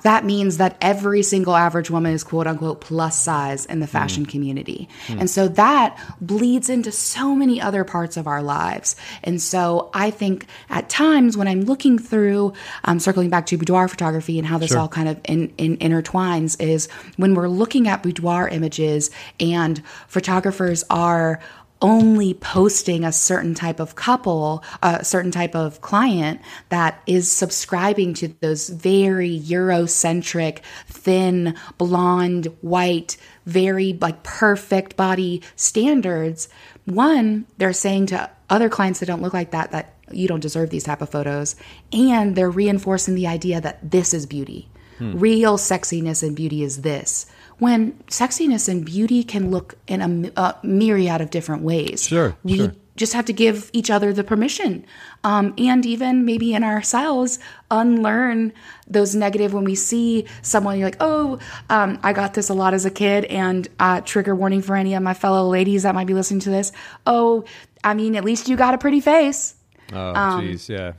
[0.03, 4.25] that means that every single average woman is quote unquote plus size in the fashion
[4.25, 4.87] community.
[5.09, 8.95] And so that bleeds into so many other parts of our lives.
[9.23, 13.87] And so I think at times when I'm looking through, um, circling back to boudoir
[13.87, 14.79] photography and how this Sure.
[14.79, 20.83] all kind of in, in, intertwines, is when we're looking at boudoir images and photographers
[20.89, 21.39] are
[21.81, 28.13] only posting a certain type of couple, a certain type of client that is subscribing
[28.15, 36.49] to those very Eurocentric, thin, blonde, white, very like perfect body standards.
[36.85, 40.69] One, they're saying to other clients that don't look like that that you don't deserve
[40.69, 41.55] these type of photos,
[41.91, 44.69] and they're reinforcing the idea that this is beauty.
[44.97, 45.19] Hmm.
[45.19, 47.25] Real sexiness and beauty is this.
[47.59, 52.07] When sexiness and beauty can look in a myriad of different ways.
[52.07, 52.75] Sure, We sure.
[52.95, 54.85] just have to give each other the permission.
[55.23, 57.39] Um, and even maybe in ourselves,
[57.71, 58.53] unlearn
[58.87, 61.39] those negative when we see someone, you're like, oh,
[61.69, 63.25] um, I got this a lot as a kid.
[63.25, 66.49] And uh, trigger warning for any of my fellow ladies that might be listening to
[66.51, 66.71] this.
[67.07, 67.43] Oh,
[67.83, 69.55] I mean, at least you got a pretty face
[69.93, 70.93] Oh, Um, jeez, yeah.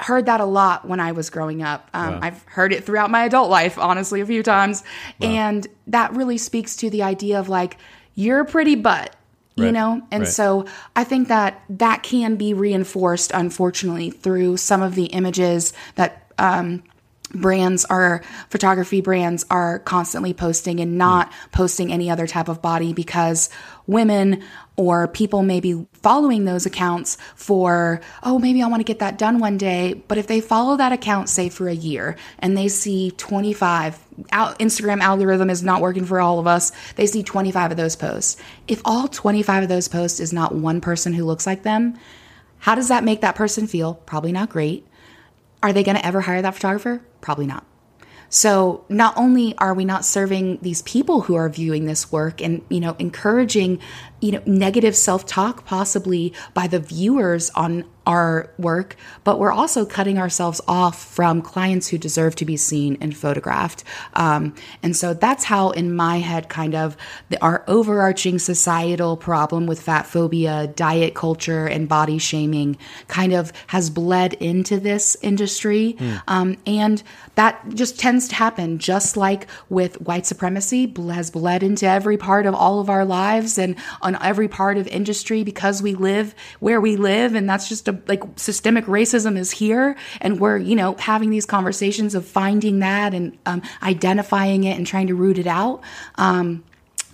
[0.00, 1.88] Heard that a lot when I was growing up.
[1.94, 4.82] Um, I've heard it throughout my adult life, honestly, a few times.
[5.22, 7.76] And that really speaks to the idea of like,
[8.14, 9.14] you're a pretty butt,
[9.56, 10.02] you know?
[10.10, 10.28] And Right.
[10.28, 16.32] so I think that that can be reinforced, unfortunately, through some of the images that,
[16.38, 16.82] um,
[17.34, 22.92] brands are photography brands are constantly posting and not posting any other type of body
[22.92, 23.50] because
[23.86, 24.42] women
[24.76, 29.18] or people may be following those accounts for oh maybe I want to get that
[29.18, 29.94] done one day.
[30.08, 33.98] But if they follow that account say for a year and they see 25
[34.32, 37.96] out Instagram algorithm is not working for all of us they see 25 of those
[37.96, 38.40] posts.
[38.68, 41.98] If all 25 of those posts is not one person who looks like them
[42.58, 43.94] how does that make that person feel?
[43.94, 44.86] Probably not great
[45.64, 47.00] are they going to ever hire that photographer?
[47.22, 47.64] Probably not.
[48.28, 52.62] So not only are we not serving these people who are viewing this work and
[52.68, 53.80] you know encouraging
[54.24, 60.18] you know negative self-talk possibly by the viewers on our work, but we're also cutting
[60.18, 63.82] ourselves off from clients who deserve to be seen and photographed.
[64.14, 66.96] Um, and so that's how, in my head, kind of
[67.30, 72.76] the, our overarching societal problem with fat phobia, diet culture, and body shaming
[73.08, 75.96] kind of has bled into this industry.
[75.98, 76.22] Mm.
[76.28, 77.02] Um, and
[77.36, 82.46] that just tends to happen, just like with white supremacy, has bled into every part
[82.46, 86.80] of all of our lives and on every part of industry because we live where
[86.80, 87.34] we live.
[87.34, 91.46] And that's just a like systemic racism is here and we're you know having these
[91.46, 95.82] conversations of finding that and um, identifying it and trying to root it out
[96.16, 96.64] um,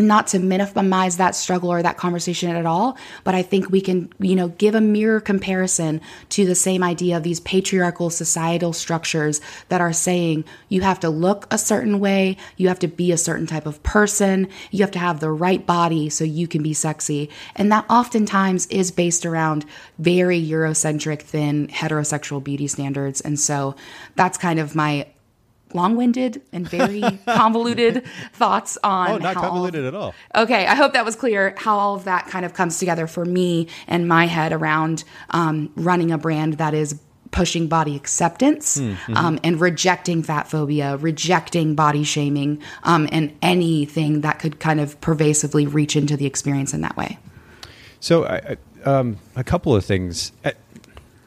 [0.00, 4.12] not to minimize that struggle or that conversation at all, but I think we can,
[4.18, 9.40] you know, give a mirror comparison to the same idea of these patriarchal societal structures
[9.68, 13.18] that are saying you have to look a certain way, you have to be a
[13.18, 16.74] certain type of person, you have to have the right body so you can be
[16.74, 17.30] sexy.
[17.56, 19.64] And that oftentimes is based around
[19.98, 23.20] very Eurocentric, thin, heterosexual beauty standards.
[23.20, 23.74] And so
[24.16, 25.06] that's kind of my
[25.74, 30.14] long-winded and very convoluted thoughts on oh not convoluted at all.
[30.34, 33.24] Okay i hope that was clear how all of that kind of comes together for
[33.24, 37.00] me and my head around um, running a brand that is
[37.30, 39.16] pushing body acceptance hmm, mm-hmm.
[39.16, 45.00] um, and rejecting fat phobia rejecting body shaming um, and anything that could kind of
[45.00, 47.18] pervasively reach into the experience in that way.
[48.00, 50.32] So I, um, a couple of things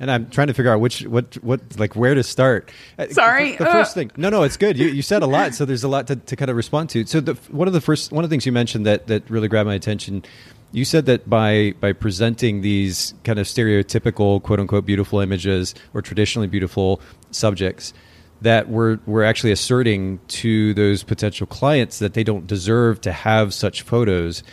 [0.04, 2.70] and I'm trying to figure out which what what like where to start.
[3.00, 4.12] Uh, Sorry, the, the first thing.
[4.18, 4.78] No, no, it's good.
[4.78, 7.06] You, you said a lot, so there's a lot to, to kind of respond to.
[7.06, 9.48] So the, one of the first one of the things you mentioned that that really
[9.48, 10.26] grabbed my attention.
[10.74, 16.02] You said that by by presenting these kind of stereotypical quote unquote beautiful images or
[16.02, 17.00] traditionally beautiful
[17.32, 17.94] subjects,
[18.42, 23.54] that we're we're actually asserting to those potential clients that they don't deserve to have
[23.54, 24.44] such photos.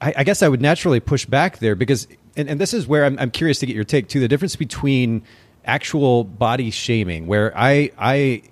[0.00, 3.04] I, I guess I would naturally push back there because and, and this is where
[3.04, 4.20] I'm, I'm curious to get your take too.
[4.20, 5.22] The difference between
[5.64, 8.42] actual body shaming, where I I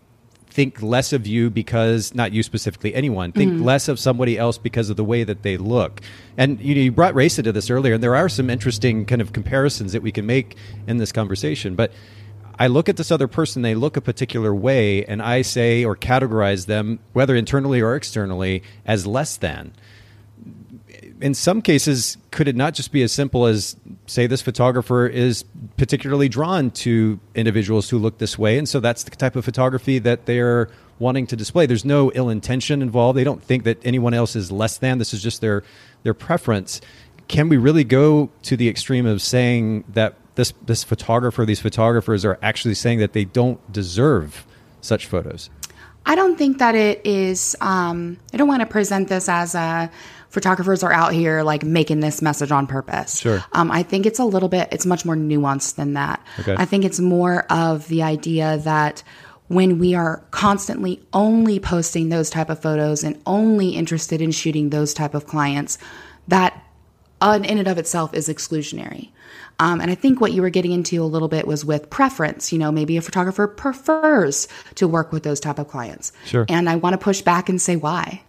[0.49, 3.63] think less of you because not you specifically anyone think mm-hmm.
[3.63, 6.01] less of somebody else because of the way that they look
[6.39, 9.21] and you know you brought race into this earlier and there are some interesting kind
[9.21, 11.93] of comparisons that we can make in this conversation but
[12.59, 15.95] I look at this other person, they look a particular way, and I say or
[15.95, 19.75] categorize them, whether internally or externally, as less than
[21.21, 25.45] in some cases, could it not just be as simple as say this photographer is
[25.77, 29.99] particularly drawn to individuals who look this way, and so that's the type of photography
[30.01, 31.67] that they're wanting to display.
[31.67, 33.19] There's no ill intention involved.
[33.19, 34.99] They don't think that anyone else is less than.
[34.99, 35.63] This is just their
[36.03, 36.81] their preference.
[37.29, 42.25] Can we really go to the extreme of saying that this this photographer, these photographers,
[42.25, 44.47] are actually saying that they don't deserve
[44.81, 45.51] such photos?
[46.09, 47.57] I don't think that it is.
[47.61, 49.91] Um, I don't want to present this as a
[50.37, 53.21] photographers are out here like making this message on purpose.
[53.21, 53.43] Sure.
[53.55, 56.23] Um, I think it's a little bit, it's much more nuanced than that.
[56.41, 56.55] Okay.
[56.59, 59.03] I think it's more of the idea that
[59.49, 64.69] when we are constantly only posting those type of photos and only interested in shooting
[64.69, 65.79] those type of clients,
[66.29, 66.63] that
[67.23, 69.09] uh, in and of itself is exclusionary.
[69.59, 72.53] Um, and I think what you were getting into a little bit was with preference.
[72.53, 76.13] You know, maybe a photographer prefers to work with those type of clients.
[76.27, 76.45] Sure.
[76.47, 78.21] And I want to push back and say why.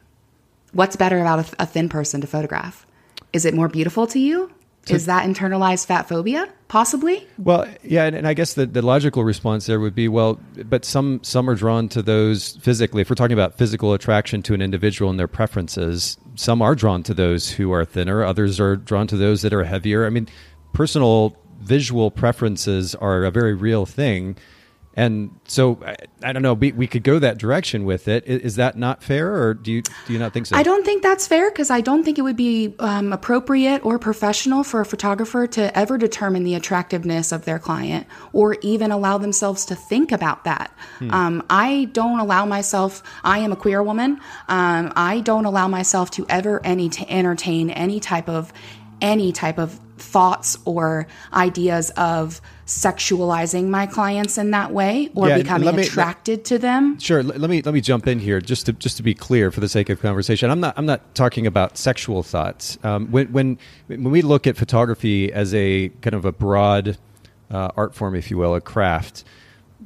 [0.73, 2.85] What's better about a, a thin person to photograph?
[3.33, 4.51] Is it more beautiful to you?
[4.87, 7.27] So, is that internalized fat phobia possibly?
[7.37, 10.85] Well yeah and, and, i guess the, the logical response there would be well but
[10.85, 13.01] some some are drawn to those physically.
[13.01, 17.03] If we're talking about physical attraction to an individual and their preferences some are drawn
[17.03, 18.23] to those who are thinner.
[18.23, 20.05] Others are drawn to those that are heavier.
[20.05, 20.29] I mean
[20.73, 24.37] personal visual preferences are a very real thing
[24.97, 26.55] and so I, I, don't know.
[26.55, 28.25] We, we could go that direction with it.
[28.25, 30.57] Is, is, that not fair, or do you do you not think so?
[30.57, 33.99] I don't think that's fair because I don't think it would be um, appropriate or
[33.99, 39.19] professional for a photographer to ever determine the attractiveness of their client or even allow
[39.19, 40.75] themselves to think about that.
[40.97, 41.11] Hmm.
[41.11, 43.03] Um, I don't allow myself.
[43.23, 44.19] I am a queer woman.
[44.47, 48.51] Um, I don't allow myself to ever any to entertain any type of
[48.99, 55.37] any type of thoughts or ideas of sexualizing my clients in that way or yeah,
[55.37, 56.99] becoming me, attracted let, to them.
[56.99, 57.23] Sure.
[57.23, 59.61] Let, let me let me jump in here just to just to be clear for
[59.61, 60.51] the sake of conversation.
[60.51, 62.77] I'm not I'm not talking about sexual thoughts.
[62.83, 63.57] Um, when when
[63.87, 66.97] when we look at photography as a kind of a broad
[67.49, 69.23] uh, art form, if you will, a craft,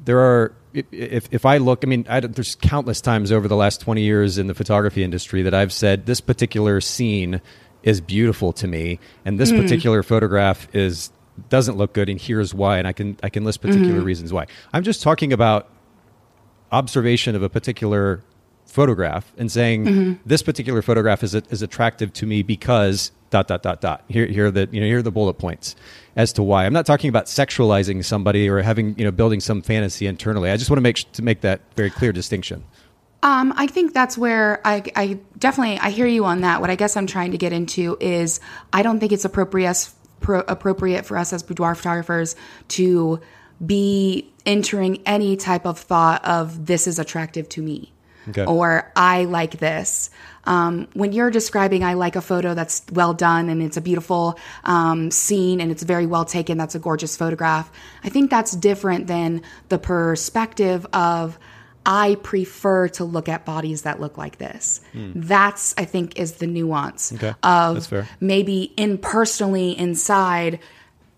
[0.04, 3.82] there are if if I look, I mean, I, there's countless times over the last
[3.82, 7.42] 20 years in the photography industry that I've said this particular scene
[7.84, 9.62] is beautiful to me, and this mm.
[9.62, 11.12] particular photograph is
[11.50, 12.78] doesn't look good, and here's why.
[12.78, 14.06] And I can I can list particular mm-hmm.
[14.06, 14.48] reasons why.
[14.74, 15.70] I'm just talking about
[16.72, 18.24] observation of a particular
[18.66, 20.14] photograph and saying Mm-hmm.
[20.26, 24.04] this particular photograph is is attractive to me because dot dot dot dot.
[24.08, 25.76] Here here are the you know here are the bullet points
[26.16, 26.66] as to why.
[26.66, 30.52] I'm not talking about sexualizing somebody or having you know building some fantasy internally.
[30.52, 32.64] I just want to make to make that very clear distinction.
[33.24, 36.60] Um, I think that's where I, I definitely I hear you on that.
[36.60, 38.40] What I guess I'm trying to get into is
[38.74, 39.92] I don't think it's appropriate
[40.22, 42.36] pro, appropriate for us as boudoir photographers
[42.70, 43.20] to
[43.66, 47.92] be entering any type of thought of this is attractive to me
[48.30, 48.46] Okay.
[48.46, 50.12] or I like this.
[50.44, 54.38] Um, when you're describing, I like a photo that's well done and it's a beautiful
[54.64, 57.72] um, scene and it's very well taken, that's a gorgeous photograph.
[58.04, 61.40] I think that's different than the perspective of,
[61.86, 64.82] I prefer to look at bodies that look like this.
[64.94, 65.12] Hmm.
[65.16, 67.14] That's, I think, is the nuance.
[67.14, 67.34] Okay.
[67.44, 67.88] of
[68.20, 70.60] maybe in personally inside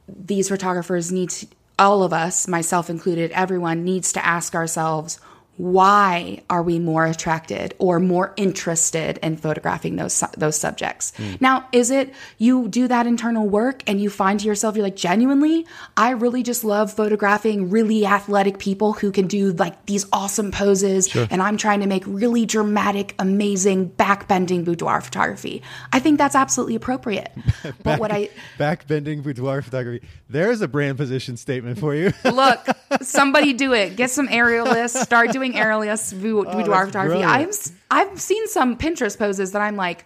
[0.08, 1.48] these photographers need to,
[1.80, 5.20] all of us, myself included, everyone needs to ask ourselves,
[5.58, 11.14] why are we more attracted or more interested in photographing those those subjects?
[11.16, 11.34] Hmm.
[11.40, 14.96] Now, is it you do that internal work and you find to yourself you're like
[14.96, 20.52] genuinely, I really just love photographing really athletic people who can do like these awesome
[20.52, 25.62] poses and I'm trying to make really dramatic, amazing backbending boudoir photography.
[25.92, 27.32] I think that's absolutely appropriate.
[27.84, 30.06] but what I backbending boudoir photography.
[30.30, 32.12] There's a brand position statement for you.
[32.26, 32.66] Look,
[33.02, 33.96] somebody do it.
[33.96, 34.98] Get some aerialists.
[35.04, 37.18] Start doing aerialist bou- boudoir Oh, that's photography.
[37.20, 37.32] brilliant.
[37.42, 40.06] I'm s- I've seen some Pinterest poses that I'm like,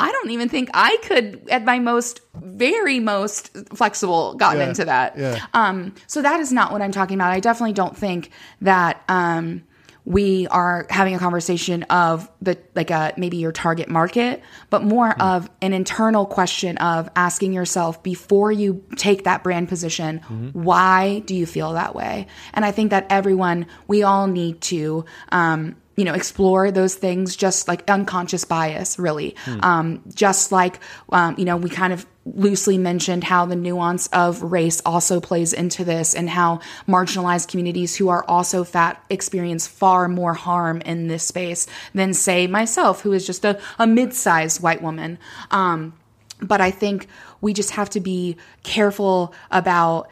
[0.00, 4.84] I don't even think I could, at my most, very most flexible, gotten Yeah, into
[4.86, 5.18] that.
[5.18, 5.44] yeah.
[5.54, 7.32] Um, so that is not what I'm talking about.
[7.32, 8.30] I definitely don't think
[8.62, 9.64] that um,
[10.08, 15.12] we are having a conversation of the like a maybe your target market, but more
[15.12, 15.20] Hmm.
[15.20, 20.62] of an internal question of asking yourself before you take that brand position, Mm-hmm.
[20.62, 22.26] why do you feel that way?
[22.54, 25.04] And I think that everyone, we all need to.
[25.30, 29.34] Um, you know, explore those things, just like unconscious bias, really.
[29.44, 29.60] Hmm.
[29.64, 30.78] Um, just like,
[31.10, 35.52] um, you know, we kind of loosely mentioned how the nuance of race also plays
[35.52, 41.08] into this and how marginalized communities who are also fat experience far more harm in
[41.08, 45.18] this space than, say, myself, who is just a, a mid sized white woman.
[45.50, 45.94] Um,
[46.40, 47.08] but I think
[47.40, 50.08] we just have to be careful about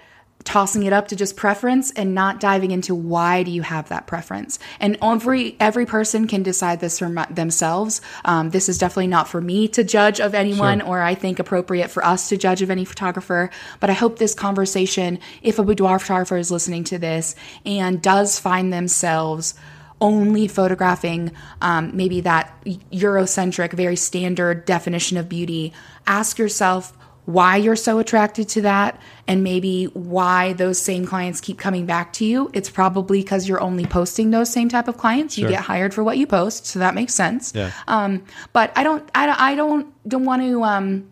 [0.47, 4.07] tossing it up to just preference and not diving into why do you have that
[4.07, 4.59] preference.
[4.80, 8.01] And every every person can decide this for my- themselves.
[8.24, 11.90] Um, this is definitely not for me to judge of anyone or i think appropriate
[11.90, 15.99] for us to judge of any photographer but i hope this conversation if a boudoir
[15.99, 17.34] photographer is listening to this
[17.64, 19.55] and does find themselves
[20.01, 21.32] only photographing
[21.62, 25.72] um, maybe that Eurocentric, very standard definition of beauty,
[26.07, 26.95] ask yourself
[27.27, 32.12] why you're so attracted to that and maybe why those same clients keep coming back
[32.14, 32.51] to you.
[32.55, 35.37] It's probably because you're only posting those same type of clients.
[35.37, 35.51] You Sure.
[35.51, 37.53] get hired for what you post, so that makes sense.
[37.55, 37.72] Yeah.
[37.89, 40.62] Um, but I don't, I, don't- I don't, don't want to.
[40.62, 41.11] Um,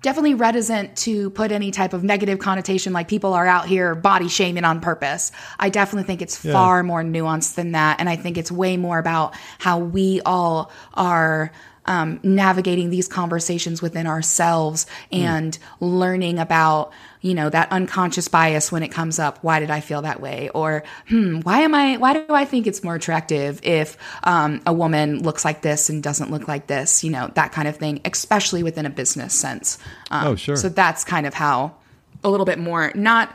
[0.00, 4.28] definitely reticent to put any type of negative connotation like people are out here body
[4.28, 5.32] shaming on purpose.
[5.58, 7.98] I definitely think it's far more nuanced than that.
[7.98, 11.50] And I think it's way more about how we all are
[11.88, 18.82] um, navigating these conversations within ourselves and learning about you know that unconscious bias when
[18.84, 19.38] it comes up.
[19.42, 20.50] Why did i feel that way?
[20.50, 24.72] Or hmm why am i why do i think it's more attractive if um, a
[24.72, 27.02] woman looks like this and doesn't look like this?
[27.02, 29.78] You know that kind of thing especially within a business sense.
[30.10, 30.56] Um, Oh, sure.
[30.56, 31.74] so that's kind of how
[32.22, 33.34] a little bit more not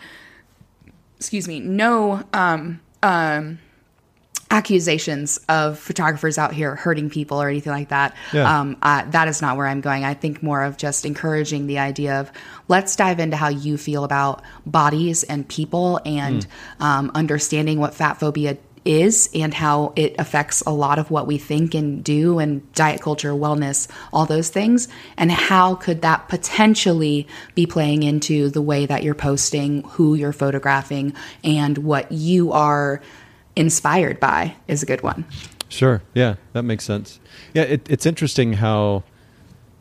[1.17, 3.59] excuse me no um um
[4.53, 8.15] accusations of photographers out here hurting people or anything like that.
[8.31, 8.59] Yeah.
[8.59, 10.05] Um, uh, that is not where I'm going.
[10.05, 12.31] I think more of just encouraging the idea of
[12.67, 16.45] let's dive into how you feel about bodies and people and
[16.79, 21.37] um, understanding what fat phobia is and how it affects a lot of what we
[21.37, 27.25] think and do and diet culture wellness all those things and how could that potentially
[27.55, 31.13] be playing into the way that you're posting who you're photographing
[31.45, 33.01] and what you are
[33.55, 35.25] inspired by is a good one.
[35.69, 36.01] Sure.
[36.13, 37.19] Yeah, that makes sense.
[37.53, 39.03] Yeah, it, it's interesting how,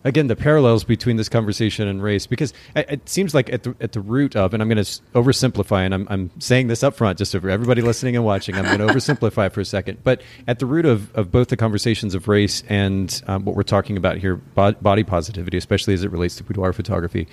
[0.04, 3.76] again, the parallels between this conversation and race, because it, it seems like at the,
[3.78, 6.94] at the root of, and I'm going to oversimplify, and I'm, I'm saying this up
[6.94, 10.02] front just for everybody listening and watching, I'm going to oversimplify for a second.
[10.02, 13.62] But at the root of, of both the conversations of race and um, what we're
[13.62, 17.28] talking about here, bo- body positivity, especially as it relates to boudoir photography,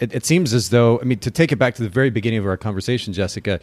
[0.00, 2.38] it, it seems as though, I mean, to take it back to the very beginning
[2.38, 3.60] of our conversation, Jessica,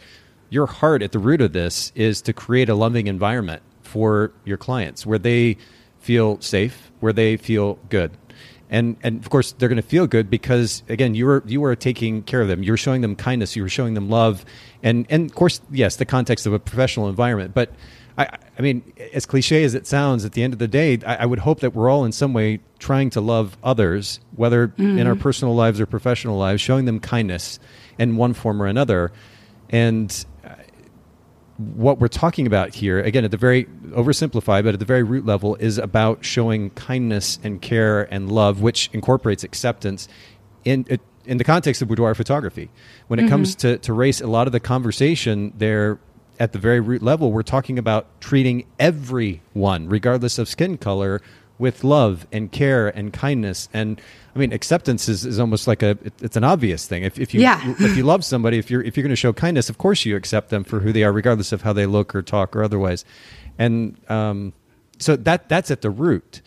[0.50, 4.56] your heart at the root of this is to create a loving environment for your
[4.56, 5.56] clients where they
[5.98, 8.12] feel safe, where they feel good.
[8.68, 11.76] and and of course they're going to feel good because again you were you were
[11.76, 14.44] taking care of them you're showing them kindness you were showing them love
[14.82, 17.70] and and of course yes the context of a professional environment but
[18.18, 21.16] I, I mean, as cliche as it sounds, at the end of the day, I,
[21.16, 24.98] I would hope that we're all in some way trying to love others, whether mm.
[24.98, 27.58] in our personal lives or professional lives, showing them kindness
[27.98, 29.12] in one form or another.
[29.68, 30.24] And
[31.58, 35.24] what we're talking about here, again, at the very oversimplified, but at the very root
[35.24, 40.08] level, is about showing kindness and care and love, which incorporates acceptance
[40.64, 40.84] in
[41.24, 42.70] in the context of boudoir photography.
[43.08, 43.30] When it mm-hmm.
[43.30, 45.98] comes to, to race, a lot of the conversation there
[46.38, 51.20] at the very root level, we're talking about treating everyone, regardless of skin color,
[51.58, 54.00] with love and care and kindness and
[54.34, 57.04] I mean acceptance is, is almost like a it, it's an obvious thing.
[57.04, 57.60] If, if you yeah.
[57.78, 60.16] if you love somebody, if you're if you're going to show kindness, of course you
[60.16, 63.04] accept them for who they are, regardless of how they look or talk or otherwise.
[63.58, 64.52] And um,
[64.98, 66.42] so that that's at the root.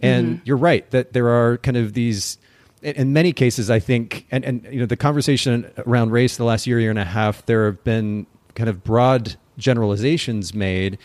[0.00, 0.42] And mm-hmm.
[0.46, 2.38] you're right that there are kind of these
[2.82, 6.66] in many cases, I think, and, and you know, the conversation around race the last
[6.66, 10.98] year, year and a half, there have been kind of broad generalizations made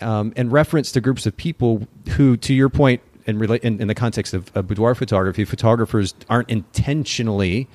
[0.00, 3.94] um, in reference to groups of people who, to your point, in, in, in the
[3.94, 7.68] context of, of boudoir photography, photographers aren't intentionally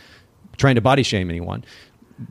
[0.58, 1.64] trying to body shame anyone.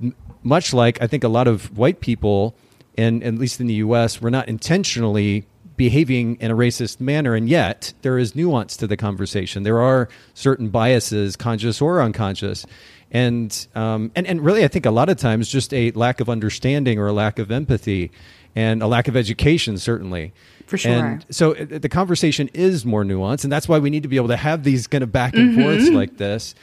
[0.00, 2.54] M- much like I think a lot of white people,
[2.96, 7.48] and at least in the U.S., were not intentionally behaving in a racist manner, and
[7.48, 9.62] yet there is nuance to the conversation.
[9.62, 12.66] There are certain biases, conscious or unconscious,
[13.10, 16.28] and um, and and really, I think a lot of times just a lack of
[16.28, 18.10] understanding or a lack of empathy
[18.58, 20.32] and a lack of education, certainly.
[20.66, 20.92] For sure.
[20.92, 24.16] And so uh, the conversation is more nuanced, and that's why we need to be
[24.16, 25.62] able to have these kind of back and mm-hmm.
[25.62, 26.56] forths like this.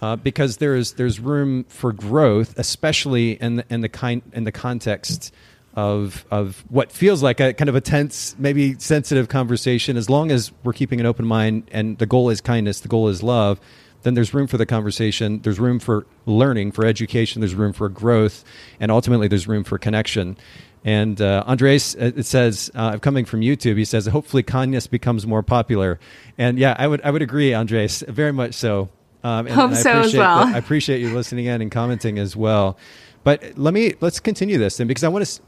[0.00, 4.52] Uh, because there's there's room for growth, especially in the, in the kind in the
[4.52, 5.34] context
[5.74, 9.96] of of what feels like a kind of a tense, maybe sensitive conversation.
[9.96, 13.08] As long as we're keeping an open mind and the goal is kindness, the goal
[13.08, 13.60] is love,
[14.02, 15.40] then there's room for the conversation.
[15.42, 17.40] There's room for learning, for education.
[17.40, 18.44] There's room for growth,
[18.78, 20.38] and ultimately there's room for connection.
[20.84, 25.26] And uh, Andres, uh, it says, uh, coming from YouTube, he says, hopefully kindness becomes
[25.26, 26.00] more popular.
[26.38, 28.88] And yeah, I would, I would agree, Andres, very much so.
[29.22, 30.38] Um, and, Hope and I so as well.
[30.38, 32.78] I appreciate you listening in and commenting as well.
[33.22, 35.42] But let me let's continue this then, because I want to.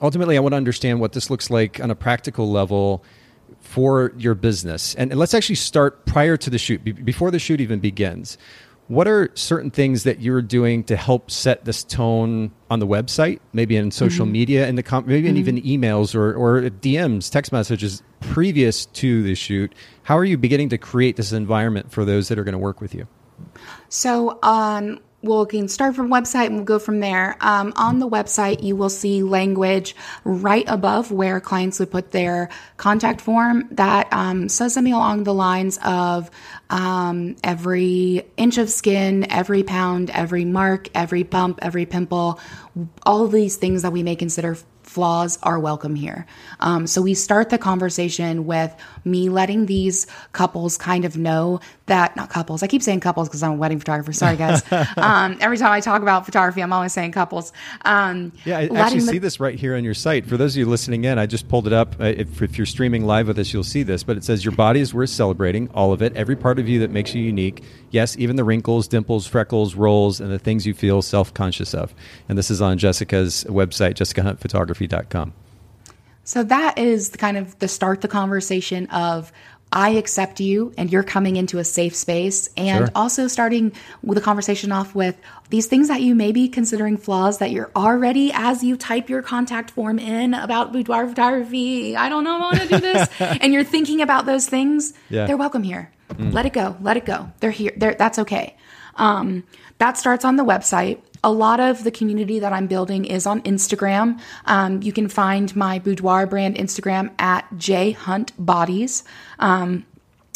[0.00, 3.02] Ultimately, I want to understand what this looks like on a practical level
[3.58, 7.60] for your business, and, and let's actually start prior to the shoot, before the shoot
[7.60, 8.38] even begins.
[8.88, 13.40] What are certain things that you're doing to help set this tone on the website,
[13.52, 14.32] maybe in social mm-hmm.
[14.32, 15.36] media, and the com- maybe mm-hmm.
[15.36, 19.74] even emails or, or DMs, text messages previous to the shoot?
[20.04, 22.80] How are you beginning to create this environment for those that are going to work
[22.80, 23.06] with you?
[23.88, 27.36] So, um, we can start from website and we'll go from there.
[27.40, 32.48] Um, on the website, you will see language right above where clients would put their
[32.76, 36.30] contact form that um, says something along the lines of
[36.70, 42.40] um, every inch of skin, every pound, every mark, every bump, every pimple,
[43.04, 44.56] all these things that we may consider
[44.98, 46.26] flaws are welcome here.
[46.58, 48.74] Um, so we start the conversation with
[49.04, 53.44] me letting these couples kind of know that, not couples, I keep saying couples because
[53.44, 54.12] I'm a wedding photographer.
[54.12, 54.62] Sorry, guys.
[54.96, 57.52] um, every time I talk about photography, I'm always saying couples.
[57.84, 60.26] Um, yeah, I actually the- see this right here on your site.
[60.26, 61.94] For those of you listening in, I just pulled it up.
[62.00, 64.80] If, if you're streaming live with us, you'll see this, but it says, Your body
[64.80, 67.62] is worth celebrating, all of it, every part of you that makes you unique.
[67.90, 71.94] Yes, even the wrinkles, dimples, freckles, rolls, and the things you feel self conscious of.
[72.28, 74.87] And this is on Jessica's website, jessicahuntphotography.com.
[76.24, 79.32] So that is the kind of the start the conversation of
[79.72, 82.92] I accept you and you're coming into a safe space and sure.
[82.94, 83.72] also starting
[84.02, 85.16] with a conversation off with
[85.50, 89.20] these things that you may be considering flaws that you're already as you type your
[89.20, 91.96] contact form in about boudoir photography.
[91.96, 93.08] I don't know I want to do this.
[93.20, 94.94] and you're thinking about those things.
[95.10, 95.26] Yeah.
[95.26, 95.92] They're welcome here.
[96.10, 96.32] Mm.
[96.32, 96.76] Let it go.
[96.80, 97.30] Let it go.
[97.40, 97.72] They're here.
[97.76, 98.56] They're, that's okay.
[98.96, 99.44] Um,
[99.78, 103.42] that starts on the website a lot of the community that I'm building is on
[103.42, 104.20] Instagram.
[104.46, 109.02] Um, you can find my boudoir brand Instagram at J jhuntbodies.
[109.38, 109.84] Um,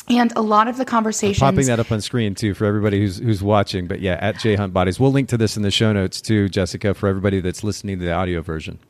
[0.09, 3.01] and a lot of the conversations I'm popping that up on screen too for everybody
[3.01, 3.87] who's who's watching.
[3.87, 4.99] But yeah, at J Hunt Bodies.
[4.99, 8.05] We'll link to this in the show notes too, Jessica, for everybody that's listening to
[8.05, 8.81] the audio version.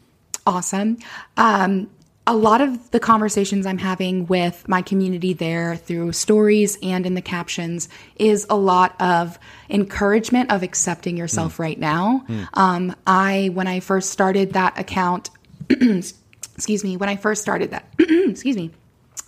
[0.46, 0.98] Awesome.
[1.36, 1.90] Um,
[2.26, 7.14] a lot of the conversations I'm having with my community there through stories and in
[7.14, 11.60] the captions is a lot of encouragement of accepting yourself mm.
[11.60, 12.24] right now.
[12.28, 12.48] Mm.
[12.54, 15.30] Um, I, when I first started that account,
[15.68, 18.70] excuse me, when I first started that, excuse me,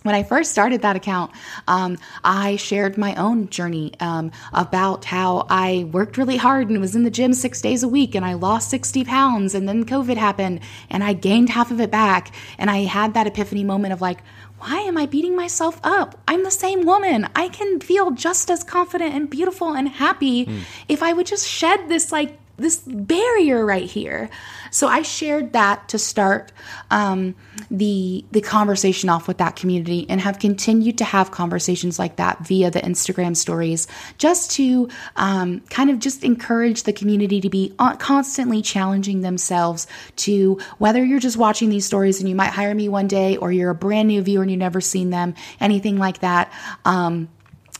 [0.05, 1.31] when I first started that account,
[1.67, 6.95] um, I shared my own journey um, about how I worked really hard and was
[6.95, 10.15] in the gym six days a week and I lost 60 pounds and then COVID
[10.15, 10.59] happened
[10.91, 12.31] and I gained half of it back.
[12.59, 14.19] And I had that epiphany moment of like,
[14.59, 16.21] why am I beating myself up?
[16.27, 17.27] I'm the same woman.
[17.35, 20.61] I can feel just as confident and beautiful and happy mm.
[20.87, 24.29] if I would just shed this like this barrier right here.
[24.75, 26.51] So I shared that to start
[26.91, 27.33] um,
[27.71, 32.45] the the conversation off with that community, and have continued to have conversations like that
[32.45, 37.73] via the Instagram stories, just to um, kind of just encourage the community to be
[37.99, 42.89] constantly challenging themselves to whether you're just watching these stories and you might hire me
[42.89, 46.19] one day, or you're a brand new viewer and you've never seen them, anything like
[46.19, 46.51] that.
[46.83, 47.29] Um,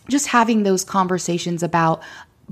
[0.08, 2.04] just having those conversations about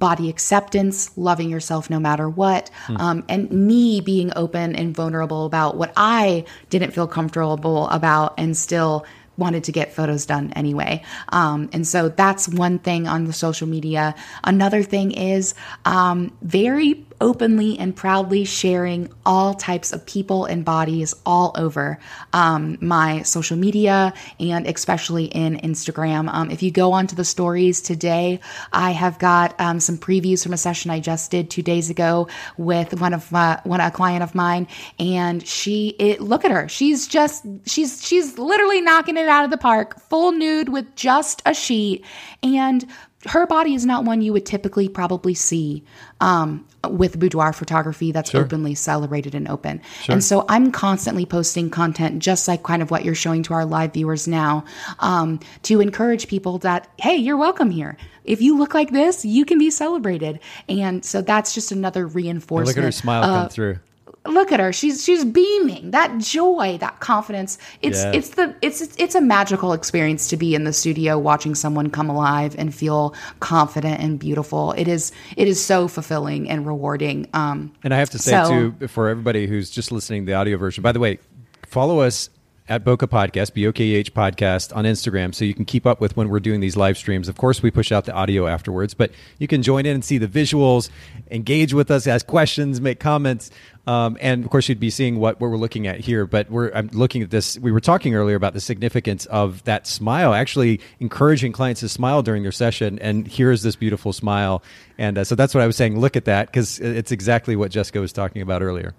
[0.04, 2.98] body acceptance, loving yourself no matter what, hmm.
[2.98, 8.58] um, and me being open and vulnerable about what I didn't feel comfortable about and
[8.58, 9.06] still
[9.38, 11.02] wanted to get photos done anyway.
[11.30, 14.14] Um, and so that's one thing on the social media.
[14.44, 21.14] Another thing is um, very openly and proudly sharing all types of people and bodies
[21.26, 22.00] all over
[22.34, 26.34] um, my social media and especially in Instagram.
[26.34, 28.40] Um, if you go onto the stories today,
[28.72, 32.28] I have got um, some previews from a session I just did two days ago
[32.58, 34.68] with one of my, one a client of mine,
[35.00, 39.52] and she it look at her, she's just she's she's literally knocking it out of
[39.52, 42.04] the park, full nude with just a sheet
[42.42, 42.86] and
[43.26, 45.84] her body is not one you would typically probably see
[46.20, 48.42] um, with boudoir photography that's sure.
[48.42, 49.82] openly celebrated and open.
[50.02, 50.14] Sure.
[50.14, 53.66] And so I'm constantly posting content, just like kind of what you're showing to our
[53.66, 54.66] live viewers now,
[55.00, 57.98] um, to encourage people that, hey, you're welcome here.
[58.26, 60.40] If you look like this, you can be celebrated.
[60.70, 62.68] And so that's just another reinforcement.
[62.68, 63.80] look at her smile uh, come through
[64.26, 64.72] look at her.
[64.74, 65.92] She's she's beaming.
[65.92, 70.64] That joy that confidence it's it's the it's it's a magical experience to be in
[70.64, 74.72] the studio watching someone come alive and feel confident and beautiful.
[74.74, 78.72] It is it is so fulfilling and rewarding um and i have to say so,
[78.72, 81.20] too for everybody who's just listening to the audio version by the way
[81.66, 82.30] follow us
[82.70, 86.00] at Boca Podcast, B O K H Podcast on Instagram, so you can keep up
[86.00, 87.28] with when we're doing these live streams.
[87.28, 90.18] Of course, we push out the audio afterwards, but you can join in and see
[90.18, 90.90] the visuals,
[91.30, 93.52] engage with us, ask questions, make comments,
[93.86, 96.26] um, and of course, you'd be seeing what, what we're looking at here.
[96.26, 97.60] But we're I'm looking at this.
[97.60, 102.22] We were talking earlier about the significance of that smile, actually encouraging clients to smile
[102.22, 104.64] during their session, and here's this beautiful smile.
[104.98, 106.00] And uh, so that's what I was saying.
[106.00, 108.94] Look at that because it's exactly what Jessica was talking about earlier.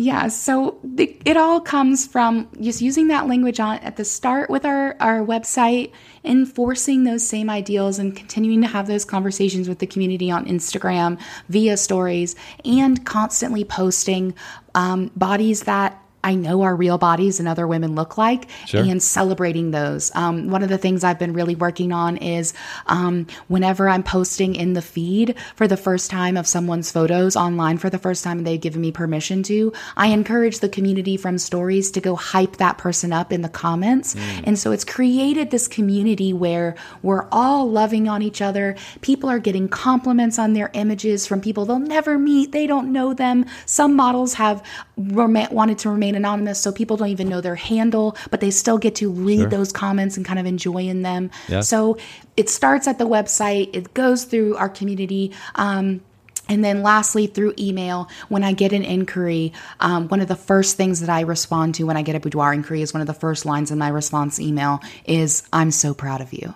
[0.00, 4.48] Yeah, so the, it all comes from just using that language on at the start
[4.48, 5.90] with our, our website,
[6.22, 11.20] enforcing those same ideals and continuing to have those conversations with the community on Instagram
[11.48, 14.34] via stories and constantly posting
[14.76, 18.82] um, bodies that I know our real bodies and other women look like sure.
[18.82, 20.14] and celebrating those.
[20.14, 22.54] Um, one of the things I've been really working on is
[22.86, 27.78] um, whenever I'm posting in the feed for the first time of someone's photos online
[27.78, 31.38] for the first time and they've given me permission to, I encourage the community from
[31.38, 34.14] stories to go hype that person up in the comments.
[34.14, 34.42] Mm.
[34.44, 38.76] And so it's created this community where we're all loving on each other.
[39.02, 43.14] People are getting compliments on their images from people they'll never meet, they don't know
[43.14, 43.46] them.
[43.66, 44.62] Some models have
[44.96, 48.50] rem- wanted to remain remain anonymous so people don't even know their handle, but they
[48.50, 49.48] still get to read sure.
[49.48, 51.30] those comments and kind of enjoy in them.
[51.60, 51.98] So
[52.36, 55.32] it starts at the website, it goes through our community.
[55.54, 56.00] Um,
[56.48, 60.78] and then lastly, through email, when I get an inquiry, um, one of the first
[60.78, 63.12] things that I respond to when I get a boudoir inquiry is one of the
[63.12, 66.54] first lines in my response email is, I'm so proud of you.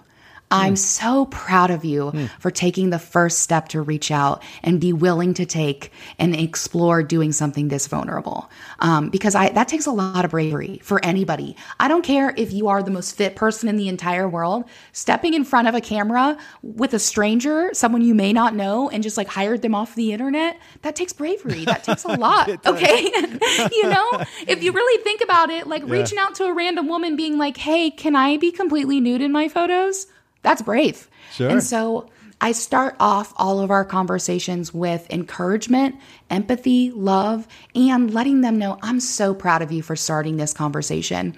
[0.53, 0.77] I'm hmm.
[0.77, 2.31] so proud of you mm.
[2.39, 7.03] for taking the first step to reach out and be willing to take and explore
[7.03, 8.51] doing something this vulnerable.
[8.79, 11.57] Um, because I, that takes a lot of bravery for anybody.
[11.81, 15.35] I don't care if you are the most fit person in the entire world, stepping
[15.35, 19.17] in front of a camera with a stranger, someone you may not know, and just
[19.17, 21.65] like hired them off the internet, that takes bravery.
[21.65, 22.49] That takes a lot.
[22.67, 23.03] okay.
[23.73, 24.11] you know,
[24.47, 25.93] if you really think about it, like yeah.
[25.93, 29.33] reaching out to a random woman being like, hey, can I be completely nude in
[29.33, 30.07] my photos?
[30.43, 31.09] That's brave.
[31.33, 31.49] Sure.
[31.49, 35.95] And so I start off all of our conversations with encouragement,
[36.29, 41.37] empathy, love, and letting them know I'm so proud of you for starting this conversation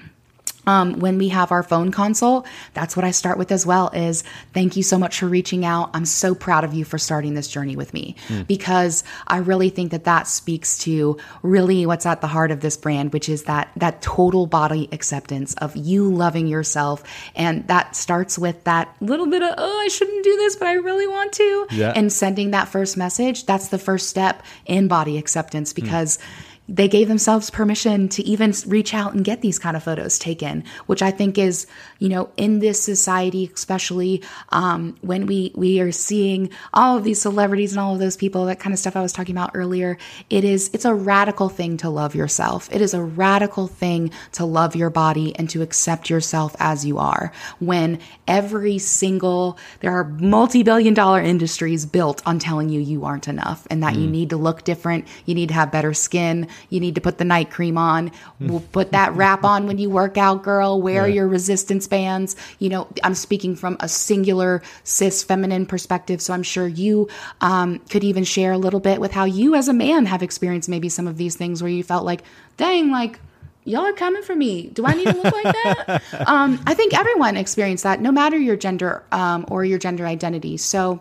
[0.67, 4.25] um, when we have our phone consult that's what i start with as well is
[4.53, 7.49] thank you so much for reaching out i'm so proud of you for starting this
[7.49, 8.47] journey with me mm.
[8.47, 12.77] because i really think that that speaks to really what's at the heart of this
[12.77, 17.03] brand which is that that total body acceptance of you loving yourself
[17.35, 20.75] and that starts with that little bit of oh i shouldn't do this but i
[20.75, 21.93] really want to yeah.
[21.95, 25.83] and sending that first message that's the first step in body acceptance hmm.
[25.83, 26.23] because mm
[26.69, 30.65] they gave themselves permission to even reach out and get these kind of photos taken,
[30.87, 31.67] which I think is,
[32.05, 37.19] you know, in this society, especially um, when we we are seeing all of these
[37.19, 39.97] celebrities and all of those people, that kind of stuff I was talking about earlier.
[40.29, 42.69] It is it's a radical thing to love yourself.
[42.71, 46.99] It is a radical thing to love your body and to accept yourself as you
[46.99, 47.33] are.
[47.59, 53.67] When every single there are multi-billion dollar industries built on telling you you aren't enough
[53.71, 54.03] and that mm.
[54.03, 57.17] you need to look different, you need to have better skin you need to put
[57.17, 58.11] the night cream on.
[58.41, 60.83] We'll put that wrap on when you work out, girl.
[60.83, 61.15] Wear yeah.
[61.15, 62.35] your resistance bands.
[62.59, 66.21] You know, I'm speaking from a singular cis feminine perspective.
[66.21, 67.09] So I'm sure you
[67.41, 70.69] um, could even share a little bit with how you as a man have experienced
[70.69, 72.25] maybe some of these things where you felt like,
[72.57, 73.21] dang, like,
[73.63, 74.71] y'all are coming for me.
[74.71, 76.03] Do I need to look like that?
[76.27, 80.57] um, I think everyone experienced that, no matter your gender um, or your gender identity.
[80.57, 81.01] So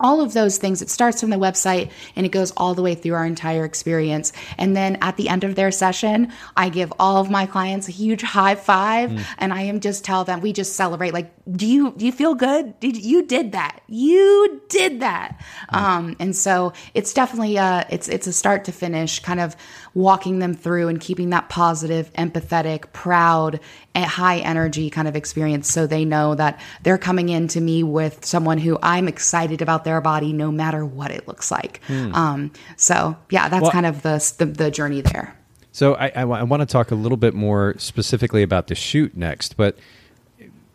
[0.00, 0.82] all of those things.
[0.82, 4.32] It starts from the website and it goes all the way through our entire experience.
[4.58, 7.92] And then at the end of their session, I give all of my clients a
[7.92, 9.24] huge high five mm.
[9.38, 12.34] and I am just tell them we just celebrate like do you do you feel
[12.34, 12.78] good?
[12.80, 13.80] Did you did that?
[13.88, 15.40] You did that.
[15.72, 15.78] Mm.
[15.78, 19.56] Um, and so it's definitely uh it's it's a start to finish kind of
[19.94, 23.60] walking them through and keeping that positive, empathetic, proud,
[23.96, 28.24] high energy kind of experience so they know that they're coming in to me with
[28.24, 31.80] someone who I'm excited about their body no matter what it looks like.
[31.86, 32.14] Hmm.
[32.14, 35.36] Um, so, yeah, that's well, kind of the, the, the, journey there.
[35.72, 39.16] So, I, I, I want to talk a little bit more specifically about the shoot
[39.16, 39.78] next, but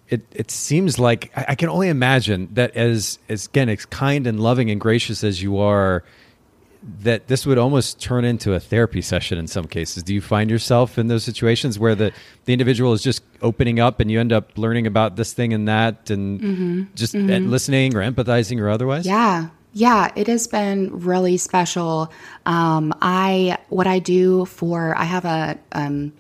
[0.10, 4.40] it it seems like I, can only imagine that as as again as kind and
[4.40, 6.04] loving and gracious as you are,
[7.02, 10.04] that this would almost turn into a therapy session in some cases.
[10.04, 12.12] Do you find yourself in those situations where the,
[12.46, 15.68] the individual is just opening up and you end up learning about this thing and
[15.68, 16.84] that and mm-hmm.
[16.94, 17.50] just mm-hmm.
[17.50, 19.06] listening or empathizing or otherwise?
[19.06, 19.50] Yeah.
[19.78, 22.10] Yeah, it has been really special.
[22.46, 26.14] Um, I what I do for I have a um,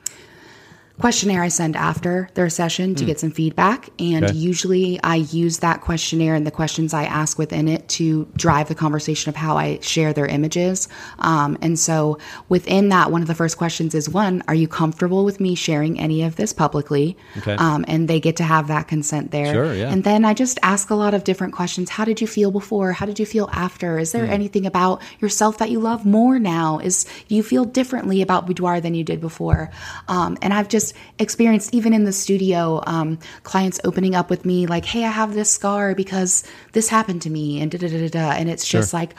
[1.00, 3.08] questionnaire I send after their session to mm.
[3.08, 3.90] get some feedback.
[4.00, 4.34] And okay.
[4.34, 8.76] usually I use that questionnaire and the questions I ask within it to drive the
[8.76, 10.88] conversation of how I share their images.
[11.20, 12.18] Um, and so
[12.48, 16.00] within that, one of the first questions is one, are you comfortable with me sharing
[16.00, 17.18] any of this publicly?
[17.38, 17.56] Okay.
[17.56, 19.54] Um, and they get to have that consent there.
[19.54, 19.92] Sure, yeah.
[19.92, 21.90] And then I just ask a lot of different questions.
[21.90, 22.94] How did you feel before?
[22.94, 24.00] How did you feel after?
[24.00, 24.30] Is there mm.
[24.30, 26.80] anything about yourself that you love more now?
[26.80, 29.72] Is you feel differently about boudoir than you did before?
[30.08, 34.46] Um, and I've just just experienced even in the studio um, clients opening up with
[34.46, 37.88] me like hey i have this scar because this happened to me and da da
[37.88, 38.82] da da and it's sure.
[38.82, 39.16] just like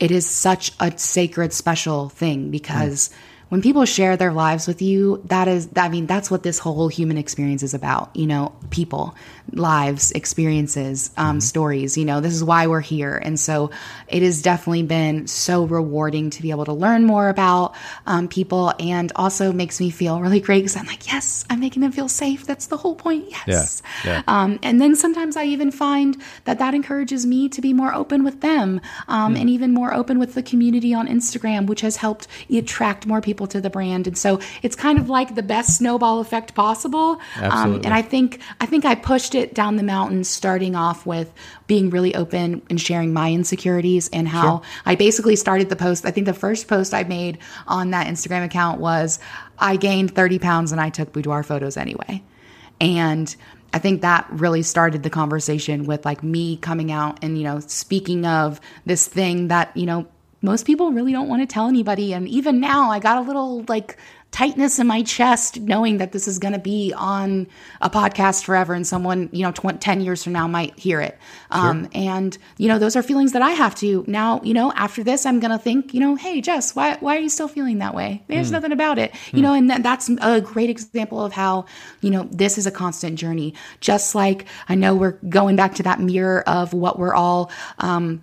[0.00, 3.14] it is such a sacred special thing because mm
[3.48, 6.88] when people share their lives with you, that is, I mean, that's what this whole
[6.88, 8.14] human experience is about.
[8.14, 9.14] You know, people,
[9.52, 11.40] lives, experiences, um, mm-hmm.
[11.40, 11.96] stories.
[11.96, 13.16] You know, this is why we're here.
[13.16, 13.70] And so
[14.06, 17.74] it has definitely been so rewarding to be able to learn more about
[18.06, 21.82] um, people and also makes me feel really great because I'm like, yes, I'm making
[21.82, 22.46] them feel safe.
[22.46, 23.30] That's the whole point.
[23.46, 23.82] Yes.
[24.04, 24.10] Yeah.
[24.10, 24.22] yeah.
[24.26, 28.24] Um, and then sometimes I even find that that encourages me to be more open
[28.24, 29.40] with them mm.
[29.40, 33.37] and even more open with the community on Instagram, which has helped attract more people
[33.38, 34.08] people to the brand.
[34.08, 37.20] And so it's kind of like the best snowball effect possible.
[37.36, 41.32] Um, and I think I think I pushed it down the mountain, starting off with
[41.68, 44.62] being really open and sharing my insecurities and how sure.
[44.86, 46.04] I basically started the post.
[46.04, 49.20] I think the first post I made on that Instagram account was
[49.58, 52.22] I gained 30 pounds and I took boudoir photos anyway.
[52.80, 53.34] And
[53.72, 57.60] I think that really started the conversation with like me coming out and, you know,
[57.60, 60.08] speaking of this thing that, you know,
[60.40, 62.12] most people really don't want to tell anybody.
[62.12, 63.98] And even now, I got a little like
[64.30, 67.46] tightness in my chest knowing that this is going to be on
[67.80, 71.18] a podcast forever and someone, you know, 20, 10 years from now might hear it.
[71.50, 71.90] Um, sure.
[71.94, 75.24] And, you know, those are feelings that I have to now, you know, after this,
[75.24, 77.94] I'm going to think, you know, hey, Jess, why, why are you still feeling that
[77.94, 78.22] way?
[78.28, 78.52] There's mm.
[78.52, 79.34] nothing about it, mm.
[79.34, 81.64] you know, and that's a great example of how,
[82.02, 83.54] you know, this is a constant journey.
[83.80, 88.22] Just like I know we're going back to that mirror of what we're all, um,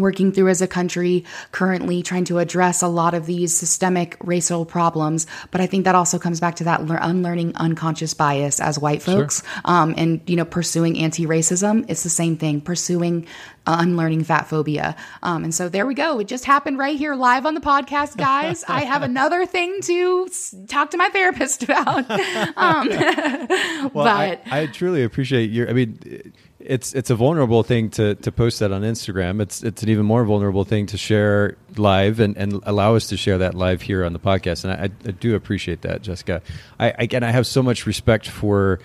[0.00, 4.64] working through as a country currently trying to address a lot of these systemic racial
[4.64, 5.26] problems.
[5.50, 9.42] But i think that also comes back to that unlearning unconscious bias as white folks
[9.42, 9.60] sure.
[9.64, 11.84] um, and you know pursuing anti-racism.
[11.88, 13.26] It's the same thing pursuing
[13.66, 14.96] uh, unlearning fat phobia.
[15.22, 16.18] Um, and so there we go.
[16.18, 18.64] It just happened right here live on the podcast guys.
[18.66, 20.28] I have another thing to
[20.66, 22.06] talk to my therapist about.
[22.56, 26.32] Um, well, but I, I truly appreciate your i mean
[26.64, 29.40] it's it's a vulnerable thing to to post that on Instagram.
[29.40, 33.16] It's it's an even more vulnerable thing to share live and, and allow us to
[33.16, 34.64] share that live here on the podcast.
[34.64, 36.42] And I, I do appreciate that, Jessica.
[36.78, 38.80] I again I have so much respect for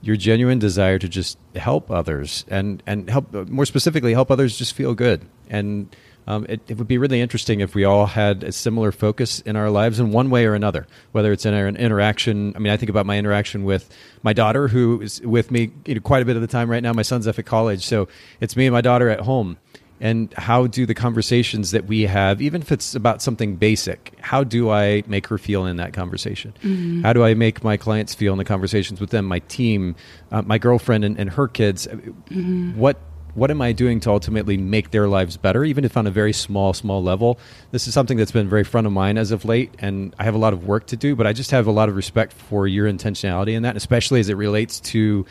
[0.00, 4.56] your genuine desire to just help others and and help uh, more specifically help others
[4.58, 5.24] just feel good.
[5.48, 5.94] And
[6.26, 9.56] Um, it, it, would be really interesting if we all had a similar focus in
[9.56, 12.52] our lives in one way or another, whether it's in our interaction.
[12.54, 13.92] I mean, I think about my interaction with
[14.22, 16.82] my daughter, who is with me you know, quite a bit of the time right
[16.82, 16.92] now.
[16.92, 18.08] My son's up at college, so
[18.40, 19.58] it's me and my daughter at home.
[20.00, 24.42] And how do the conversations that we have, even if it's about something basic, how
[24.42, 26.54] do I make her feel in that conversation?
[26.64, 27.02] Mm-hmm.
[27.02, 29.94] How do I make my clients feel in the conversations with them, my team,
[30.32, 31.86] uh, my girlfriend, and, and her kids?
[31.86, 32.76] Mm-hmm.
[32.76, 32.98] What
[33.34, 36.32] what am I doing to ultimately make their lives better, even if on a very
[36.32, 37.38] small, small level?
[37.70, 40.34] This is something that's been very front of mind as of late, and I have
[40.34, 42.66] a lot of work to do, but I just have a lot of respect for
[42.66, 45.26] your intentionality in that, especially as it relates to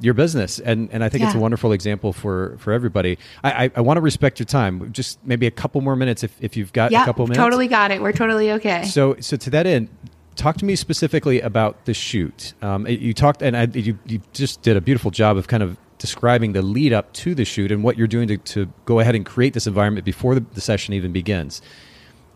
[0.00, 1.26] your business and and I think yeah.
[1.28, 3.18] it's a wonderful example for for everybody.
[3.42, 4.92] I, I, I want to respect your time.
[4.92, 7.38] Just maybe a couple more minutes if, if you've got yep, a couple minutes.
[7.38, 8.00] Totally got it.
[8.00, 8.84] We're totally okay.
[8.84, 9.88] So so to that end,
[10.36, 12.54] talk to me specifically about the shoot.
[12.62, 15.76] Um, you talked and I, you you just did a beautiful job of kind of
[16.02, 19.14] describing the lead up to the shoot and what you're doing to, to go ahead
[19.14, 21.62] and create this environment before the, the session even begins.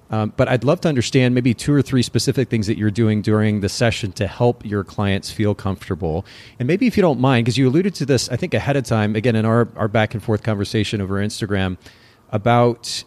[0.09, 3.23] Um, but I'd love to understand maybe two or three specific things that you're doing
[3.23, 6.25] during the session to help your clients feel comfortable.
[6.61, 8.85] And maybe if you don't mind, because you alluded to this, I think ahead of
[8.85, 11.77] time, again, in our, our back and forth conversation over Instagram
[12.31, 13.05] about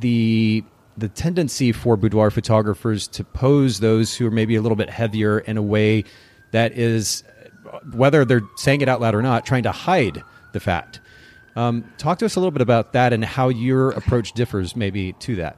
[0.00, 0.64] the
[0.96, 5.38] the tendency for boudoir photographers to pose those who are maybe a little bit heavier
[5.38, 6.04] in a way
[6.50, 7.24] that is
[7.92, 11.00] whether they're saying it out loud or not, trying to hide the fact.
[11.56, 15.12] Um, talk to us a little bit about that and how your approach differs, maybe
[15.14, 15.56] to that.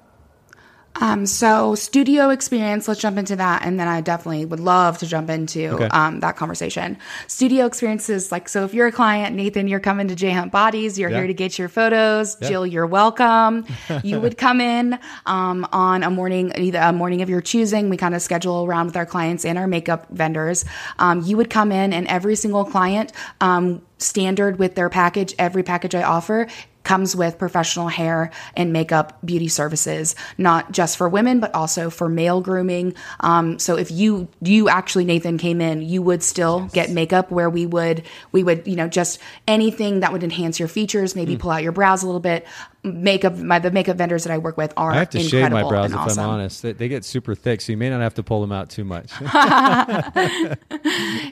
[1.03, 3.67] Um, so studio experience, let's jump into that.
[3.67, 5.89] And then I definitely would love to jump into okay.
[5.89, 6.97] um, that conversation.
[7.27, 11.01] Studio experiences, like, so if you're a client, Nathan, you're coming to J Hunt Bodies,
[11.01, 11.19] you're yeah.
[11.19, 12.37] here to get your photos.
[12.41, 12.49] Yeah.
[12.49, 13.67] Jill, you're welcome.
[14.05, 14.97] you would come in
[15.27, 17.91] um, on a morning, either a morning of your choosing.
[17.91, 20.65] We kind of schedule around with our clients and our makeup vendors.
[21.01, 25.63] Um, you would come in and every single client, um, standard with their package, every
[25.63, 26.47] package I offer
[26.85, 32.09] comes with professional hair and makeup beauty services, not just for women, but also for
[32.09, 32.95] male grooming.
[33.21, 36.73] Um, so if you, you actually, Nathan came in, you would still yes.
[36.73, 38.03] get makeup where we would,
[38.33, 41.39] we would, you know, just anything that would enhance your features, maybe mm.
[41.39, 42.47] pull out your brows a little bit,
[42.85, 45.63] makeup my the makeup vendors that I work with are I have to shave my
[45.63, 46.25] brows if awesome.
[46.25, 46.63] I'm honest.
[46.63, 48.85] They, they, get super thick, so you may not have to pull them out too
[48.85, 49.13] much.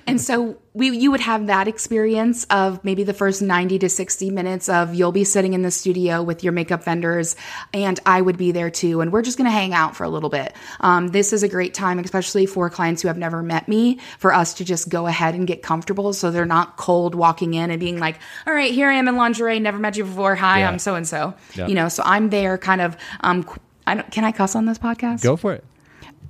[0.06, 4.30] and so we you would have that experience of maybe the first 90 to 60
[4.30, 7.34] minutes of you'll be sitting in the studio with your makeup vendors
[7.74, 10.08] and I would be there too and we're just going to hang out for a
[10.08, 10.54] little bit.
[10.78, 14.32] Um, this is a great time especially for clients who have never met me for
[14.32, 17.80] us to just go ahead and get comfortable so they're not cold walking in and
[17.80, 20.36] being like, "All right, here I am in lingerie, never met you before.
[20.36, 20.68] Hi, yeah.
[20.68, 21.68] I'm so and so." Yep.
[21.68, 23.46] You know, so I'm there kind of um
[23.86, 25.22] I don't, can I cuss on this podcast?
[25.22, 25.64] Go for it.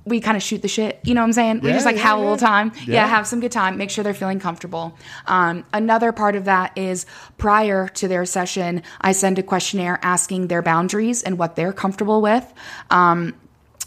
[0.03, 1.57] We kind of shoot the shit, you know what I'm saying?
[1.57, 2.21] Yeah, we just like yeah, have yeah.
[2.21, 2.71] a little time.
[2.87, 3.05] Yeah.
[3.05, 3.77] have some good time.
[3.77, 4.97] Make sure they're feeling comfortable.
[5.27, 7.05] Um, another part of that is
[7.37, 12.19] prior to their session, I send a questionnaire asking their boundaries and what they're comfortable
[12.19, 12.51] with.
[12.89, 13.35] Um,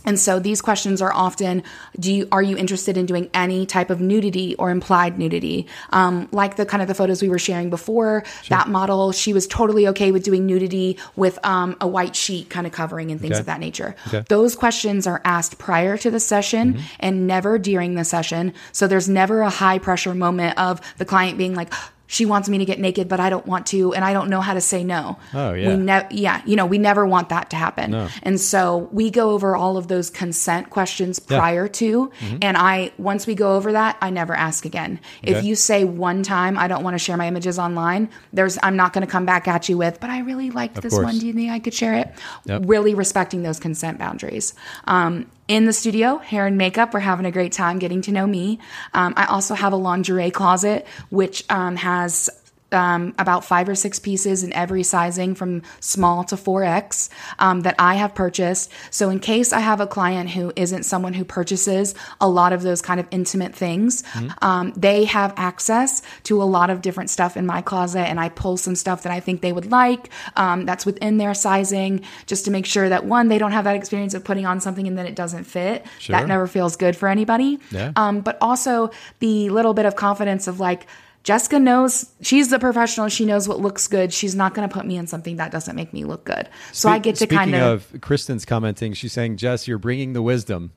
[0.05, 1.63] and so these questions are often,
[1.99, 5.67] do you, are you interested in doing any type of nudity or implied nudity?
[5.91, 8.57] Um, like the kind of the photos we were sharing before, sure.
[8.57, 12.67] that model, she was totally okay with doing nudity with um, a white sheet kind
[12.67, 13.41] of covering and things okay.
[13.41, 13.95] of that nature.
[14.09, 14.25] Okay.
[14.29, 16.87] Those questions are asked prior to the session mm-hmm.
[17.01, 18.53] and never during the session.
[18.73, 21.73] So there's never a high pressure moment of the client being like,
[22.07, 24.41] she wants me to get naked, but I don't want to, and I don't know
[24.41, 25.19] how to say no.
[25.33, 27.91] Oh yeah, we ne- yeah, you know, we never want that to happen.
[27.93, 28.09] No.
[28.23, 31.73] And so we go over all of those consent questions prior yeah.
[31.73, 32.37] to, mm-hmm.
[32.43, 35.01] and I once we go over that, I never ask again.
[35.23, 35.33] Okay.
[35.33, 38.77] If you say one time, I don't want to share my images online, there's I'm
[38.77, 41.05] not going to come back at you with, but I really liked of this course.
[41.05, 41.19] one.
[41.19, 42.13] Do you think I could share it?
[42.45, 42.63] Yep.
[42.67, 44.55] Really respecting those consent boundaries.
[44.85, 46.95] Um, in the studio, hair and makeup.
[46.95, 48.59] We're having a great time getting to know me.
[48.95, 52.31] Um, I also have a lingerie closet, which um, has
[52.75, 57.09] um, about five or six pieces in every sizing from small to 4X
[57.39, 58.71] um, that I have purchased.
[58.91, 62.63] So, in case I have a client who isn't someone who purchases a lot of
[62.63, 64.45] those kind of intimate things, mm-hmm.
[64.45, 68.09] um, they have access to a lot of different stuff in my closet.
[68.09, 71.35] And I pull some stuff that I think they would like um, that's within their
[71.35, 74.61] sizing just to make sure that one, they don't have that experience of putting on
[74.61, 75.87] something and then it doesn't fit.
[75.99, 76.17] Sure.
[76.17, 77.61] That never feels good for anybody.
[77.71, 77.93] Yeah.
[77.97, 80.87] Um, but also the little bit of confidence of like,
[81.25, 83.09] Jessica knows she's the professional.
[83.09, 84.13] She knows what looks good.
[84.13, 86.51] She's not going to put me in something that doesn't make me look good.
[86.73, 87.91] So Spe- I get to kind of.
[88.03, 88.93] Kristen's commenting.
[88.93, 90.73] She's saying, Jess, you're bringing the wisdom.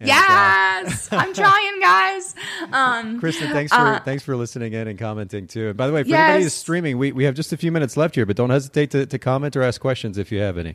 [0.00, 2.34] And, uh, yes, uh, I'm trying, guys.
[2.72, 5.68] Um, Kristen, thanks for uh, thanks for listening in and commenting too.
[5.68, 6.18] And by the way, for yes.
[6.18, 8.90] anybody who's streaming, we, we have just a few minutes left here, but don't hesitate
[8.92, 10.74] to, to comment or ask questions if you have any.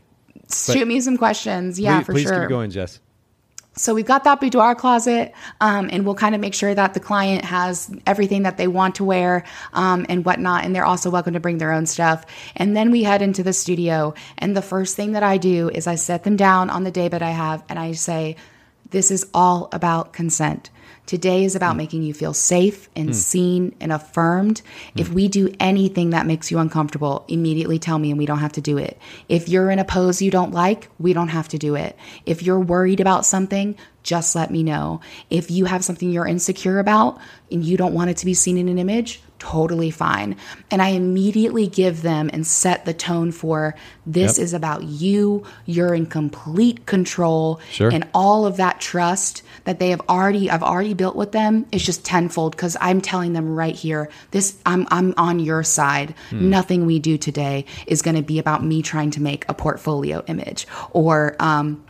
[0.50, 1.78] Shoot but me some questions.
[1.78, 2.40] Yeah, please, for please sure.
[2.40, 3.00] keep going, Jess.
[3.78, 7.00] So we've got that boudoir closet, um, and we'll kind of make sure that the
[7.00, 10.64] client has everything that they want to wear um, and whatnot.
[10.64, 12.26] And they're also welcome to bring their own stuff.
[12.56, 14.14] And then we head into the studio.
[14.36, 17.06] And the first thing that I do is I set them down on the day
[17.08, 18.36] that I have, and I say,
[18.90, 20.70] "This is all about consent."
[21.08, 21.78] Today is about mm.
[21.78, 23.14] making you feel safe and mm.
[23.14, 24.60] seen and affirmed.
[24.94, 25.00] Mm.
[25.00, 28.52] If we do anything that makes you uncomfortable, immediately tell me and we don't have
[28.52, 28.98] to do it.
[29.26, 31.96] If you're in a pose you don't like, we don't have to do it.
[32.26, 35.00] If you're worried about something, just let me know.
[35.30, 37.18] If you have something you're insecure about
[37.50, 40.36] and you don't want it to be seen in an image, totally fine.
[40.70, 43.74] And I immediately give them and set the tone for
[44.06, 44.44] this yep.
[44.44, 45.44] is about you.
[45.66, 47.60] You're in complete control.
[47.70, 47.90] Sure.
[47.90, 51.84] And all of that trust that they have already, I've already built with them is
[51.84, 56.14] just tenfold because I'm telling them right here, this, I'm, I'm on your side.
[56.30, 56.50] Hmm.
[56.50, 60.24] Nothing we do today is going to be about me trying to make a portfolio
[60.26, 61.84] image or, um,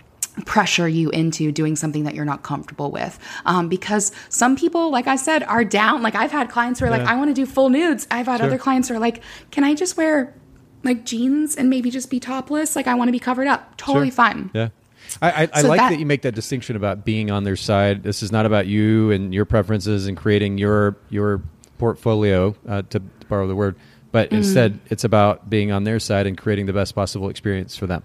[0.47, 3.18] pressure you into doing something that you're not comfortable with.
[3.47, 6.03] Um, because some people, like I said, are down.
[6.03, 6.99] Like I've had clients who are yeah.
[6.99, 8.07] like, I want to do full nudes.
[8.11, 8.47] I've had sure.
[8.47, 10.34] other clients who are like, can I just wear
[10.84, 12.76] like jeans and maybe just be topless?
[12.76, 13.76] Like I want to be covered up.
[13.76, 14.16] Totally sure.
[14.16, 14.51] fine.
[14.55, 14.68] Yeah.
[15.22, 18.03] I, I, I like that, that, you make that distinction about being on their side.
[18.03, 21.43] This is not about you and your preferences and creating your your
[21.78, 23.76] portfolio, uh, to, to, borrow the word,
[24.12, 24.39] but mm-hmm.
[24.39, 28.03] instead it's about being on their side and creating the best possible experience for them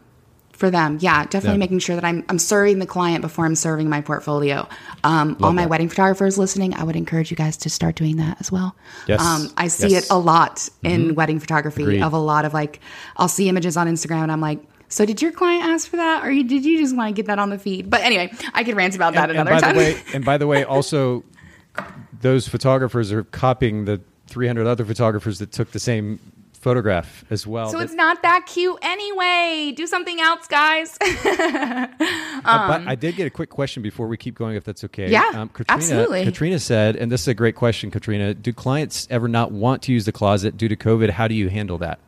[0.54, 0.98] for them.
[1.02, 1.58] Yeah, definitely yeah.
[1.58, 4.68] making sure that I'm I'm serving the client before I'm serving my portfolio.
[5.04, 5.70] Um, all my that.
[5.70, 8.76] wedding photographers listening, I would encourage you guys to start doing that as well.
[9.08, 10.06] Yes, um, I see yes.
[10.06, 11.14] it a lot in mm-hmm.
[11.16, 12.02] wedding photography Agreed.
[12.02, 12.80] of a lot of like
[13.18, 14.60] I'll see images on Instagram and I'm like.
[14.90, 17.40] So did your client ask for that, or did you just want to get that
[17.40, 17.90] on the feed?
[17.90, 19.76] But anyway, I could rant about that and, another and time.
[19.76, 21.24] Way, and by the way, also
[22.22, 26.20] those photographers are copying the 300 other photographers that took the same
[26.64, 27.70] photograph as well.
[27.70, 29.74] So it's not that cute anyway.
[29.76, 30.98] Do something else, guys.
[31.02, 31.10] um,
[32.46, 35.12] uh, but I did get a quick question before we keep going, if that's okay.
[35.12, 36.24] Yeah, um, Katrina, absolutely.
[36.24, 38.34] Katrina said, and this is a great question, Katrina.
[38.34, 41.10] Do clients ever not want to use the closet due to COVID?
[41.10, 42.00] How do you handle that?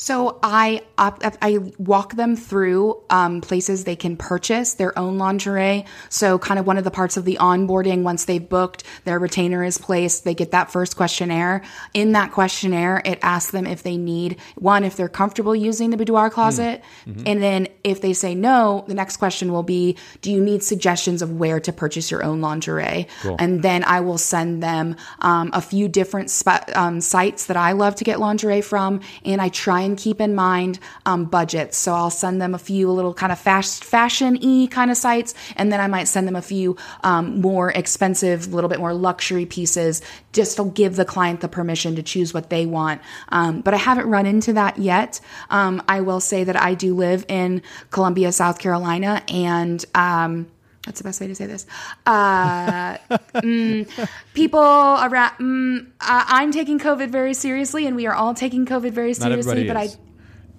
[0.00, 5.84] So I I walk them through um, places they can purchase their own lingerie.
[6.08, 9.62] So kind of one of the parts of the onboarding once they've booked, their retainer
[9.62, 10.24] is placed.
[10.24, 11.60] They get that first questionnaire.
[11.92, 15.98] In that questionnaire, it asks them if they need one if they're comfortable using the
[15.98, 17.22] boudoir closet, mm-hmm.
[17.26, 21.20] and then if they say no, the next question will be, do you need suggestions
[21.20, 23.06] of where to purchase your own lingerie?
[23.20, 23.36] Cool.
[23.38, 27.72] And then I will send them um, a few different sp- um, sites that I
[27.72, 31.76] love to get lingerie from, and I try and and keep in mind um, budgets.
[31.76, 35.34] So I'll send them a few little kind of fast fashion y kind of sites,
[35.56, 39.46] and then I might send them a few um, more expensive, little bit more luxury
[39.46, 43.00] pieces just to give the client the permission to choose what they want.
[43.30, 45.20] Um, but I haven't run into that yet.
[45.50, 50.46] Um, I will say that I do live in Columbia, South Carolina, and um,
[50.86, 51.66] that's the best way to say this.
[52.06, 52.96] Uh,
[53.34, 58.92] mm, people around, mm, I'm taking COVID very seriously, and we are all taking COVID
[58.92, 59.66] very seriously.
[59.66, 59.96] But is.
[59.96, 59.98] I,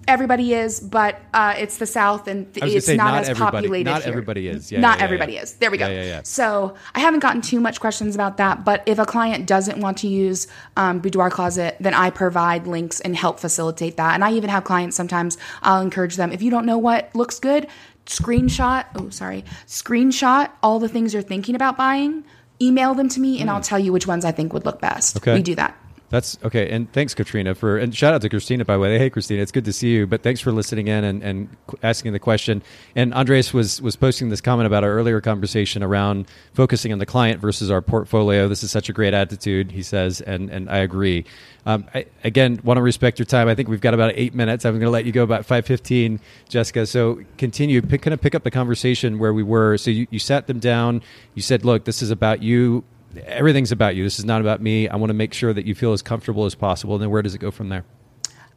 [0.06, 3.90] everybody is, but uh, it's the South, and it's say, not, not, as populated.
[3.90, 4.12] Not here.
[4.12, 4.70] everybody is.
[4.70, 5.42] Yeah, not yeah, everybody yeah.
[5.42, 5.54] is.
[5.54, 5.88] There we go.
[5.88, 8.64] Yeah, so I haven't gotten too much questions about that.
[8.64, 10.46] But if a client doesn't want to use
[10.76, 14.14] um, boudoir closet, then I provide links and help facilitate that.
[14.14, 15.36] And I even have clients sometimes.
[15.62, 17.66] I'll encourage them if you don't know what looks good
[18.06, 22.24] screenshot, oh, sorry, screenshot all the things you're thinking about buying,
[22.60, 23.62] email them to me, and I'll hmm.
[23.62, 25.16] tell you which ones I think would look best.
[25.18, 25.34] Okay.
[25.34, 25.76] We do that.
[26.12, 26.68] That's okay.
[26.68, 28.98] And thanks, Katrina, for and shout out to Christina by the way.
[28.98, 30.06] Hey, Christina, it's good to see you.
[30.06, 31.48] But thanks for listening in and, and
[31.82, 32.62] asking the question.
[32.94, 37.06] And Andres was was posting this comment about our earlier conversation around focusing on the
[37.06, 38.46] client versus our portfolio.
[38.46, 41.24] This is such a great attitude, he says, and and I agree.
[41.64, 43.48] Um, I, again, want to respect your time.
[43.48, 44.66] I think we've got about eight minutes.
[44.66, 46.84] I'm going to let you go about five fifteen, Jessica.
[46.84, 47.80] So continue.
[47.80, 49.78] Pick, kind of pick up the conversation where we were.
[49.78, 51.00] So you, you sat them down.
[51.34, 52.84] You said, "Look, this is about you
[53.26, 54.04] everything's about you.
[54.04, 54.88] This is not about me.
[54.88, 56.94] I want to make sure that you feel as comfortable as possible.
[56.94, 57.84] And then where does it go from there?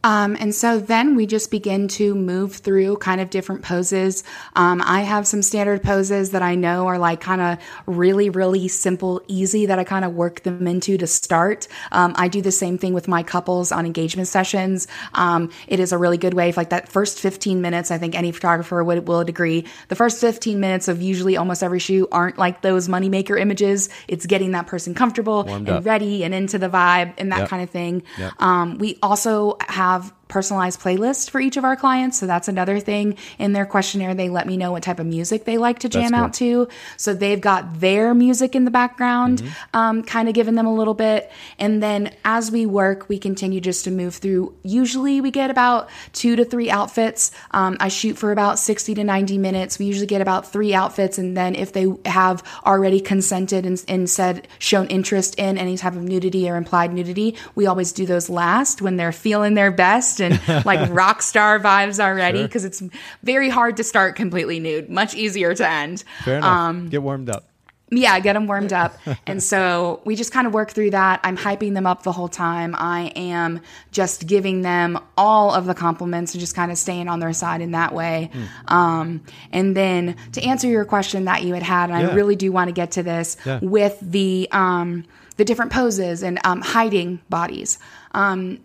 [0.05, 4.23] Um, and so then we just begin to move through kind of different poses.
[4.55, 8.67] Um, I have some standard poses that I know are like kind of really, really
[8.67, 11.67] simple, easy that I kind of work them into to start.
[11.91, 14.87] Um, I do the same thing with my couples on engagement sessions.
[15.15, 16.49] Um, it is a really good way.
[16.49, 19.65] If like that first 15 minutes, I think any photographer would will agree.
[19.87, 23.89] The first 15 minutes of usually almost every shoot aren't like those moneymaker images.
[24.07, 25.85] It's getting that person comfortable Warmed and up.
[25.85, 27.49] ready and into the vibe and that yep.
[27.49, 28.03] kind of thing.
[28.19, 28.33] Yep.
[28.39, 29.94] Um, we also have have
[30.27, 32.19] personalized playlist for each of our clients.
[32.19, 34.13] So that's another thing in their questionnaire.
[34.15, 36.19] They let me know what type of music they like to jam cool.
[36.19, 36.67] out to.
[36.97, 40.93] So they've got their music in the background, um, kind of giving them a little
[40.93, 41.31] bit.
[41.59, 44.55] And then as we work, we continue just to move through.
[44.63, 47.31] Usually we get about two to three outfits.
[47.51, 49.77] Um, I shoot for about 60 to 90 minutes.
[49.77, 51.17] We usually get about three outfits.
[51.17, 55.93] And then if they have already consented and, and said, shown interest in any type
[55.93, 60.19] of nudity or implied nudity, we always do those last when they're feeling their best
[60.25, 62.39] and like rock star vibes already.
[62.39, 62.47] Sure.
[62.47, 62.83] Because it's
[63.23, 66.03] very hard to start completely nude, much easier to end.
[66.23, 66.49] Fair enough.
[66.51, 67.45] Um, Get warmed up.
[67.91, 68.97] yeah, get them warmed up.
[69.27, 71.19] and so we just kind of work through that.
[71.23, 72.75] I'm hyping them up the whole time.
[72.77, 73.61] I am
[73.91, 77.61] just giving them all of the compliments and just kind of staying on their side
[77.61, 78.31] in that way.
[78.67, 79.21] Um,
[79.51, 82.09] and then to answer your question that you had had, and Yeah.
[82.09, 83.59] I really do want to get to this Yeah.
[83.61, 85.05] with the um,
[85.37, 87.77] the different poses and um, hiding bodies.
[88.13, 88.59] Um,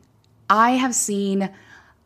[0.51, 1.51] I have seen.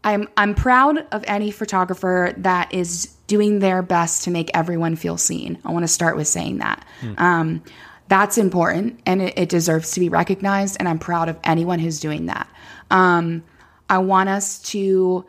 [0.04, 5.16] I'm I'm proud of any photographer that is doing their best to make everyone feel
[5.16, 5.58] seen.
[5.64, 6.84] I want to start with saying that.
[7.18, 7.62] Um,
[8.06, 10.76] that's important and it, it deserves to be recognized.
[10.78, 12.46] And I'm proud of anyone who's doing that.
[12.90, 13.42] Um,
[13.88, 15.24] I want us to,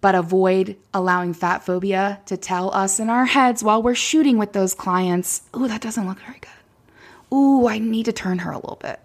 [0.00, 4.52] but avoid allowing fat phobia to tell us in our heads while we're shooting with
[4.52, 6.50] those clients, oh, that doesn't look very good
[7.32, 9.00] ooh, I need to turn her a little bit.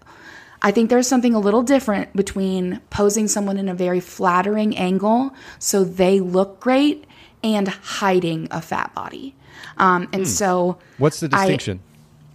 [0.62, 5.34] I think there's something a little different between posing someone in a very flattering angle
[5.60, 7.06] so they look great
[7.44, 9.36] and hiding a fat body.
[9.78, 11.82] Um, and so, What's the distinction?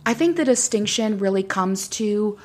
[0.06, 2.38] I think the distinction really comes to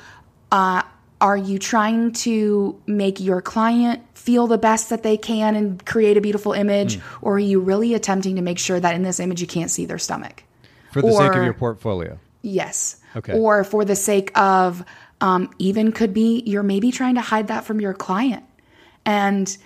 [0.50, 0.82] uh,
[1.20, 6.16] are you trying to make your client feel the best that they can and create
[6.16, 9.40] a beautiful image, or are you really attempting to make sure that in this image
[9.40, 10.44] you can't see their stomach?
[10.92, 12.18] For the sake of your portfolio.
[12.42, 13.00] Yes.
[13.16, 13.38] Okay.
[13.38, 14.84] Or for the sake of,
[15.20, 18.44] um, even could be you're maybe trying to hide that from your client.
[19.04, 19.56] And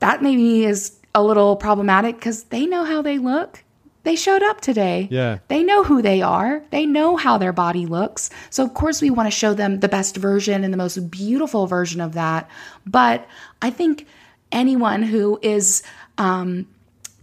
[0.00, 3.64] that maybe is a little problematic because they know how they look.
[4.02, 5.08] They showed up today.
[5.10, 5.38] Yeah.
[5.48, 6.62] They know who they are.
[6.70, 8.30] They know how their body looks.
[8.48, 11.66] So, of course, we want to show them the best version and the most beautiful
[11.66, 12.48] version of that.
[12.86, 13.26] But
[13.60, 14.06] I think
[14.52, 15.82] anyone who is,
[16.16, 16.66] um,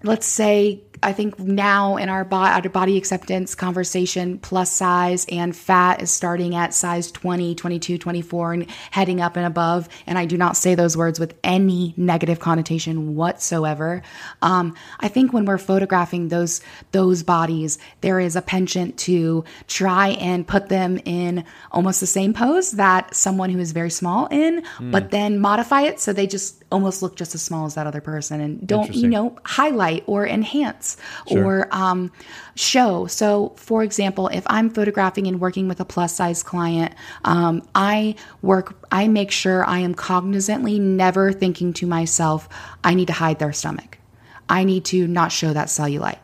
[0.04, 5.56] let's say, I think now in our, bo- our body acceptance conversation, plus size and
[5.56, 9.90] fat is starting at size 20, 22, 24, and heading up and above.
[10.06, 14.02] And I do not say those words with any negative connotation whatsoever.
[14.42, 16.62] Um, I think when we're photographing those
[16.92, 22.34] those bodies, there is a penchant to try and put them in almost the same
[22.34, 26.57] pose that someone who is very small in, but then modify it so they just
[26.72, 30.28] almost look just as small as that other person and don't you know highlight or
[30.28, 32.12] enhance or um,
[32.56, 33.08] show.
[33.08, 38.16] So, for example, if I'm photographing and working with a plus size client, um, I
[38.42, 42.50] work, I make sure I am cognizantly never thinking to myself,
[42.84, 43.98] I need to hide their stomach.
[44.50, 46.20] I need to not show that cellulite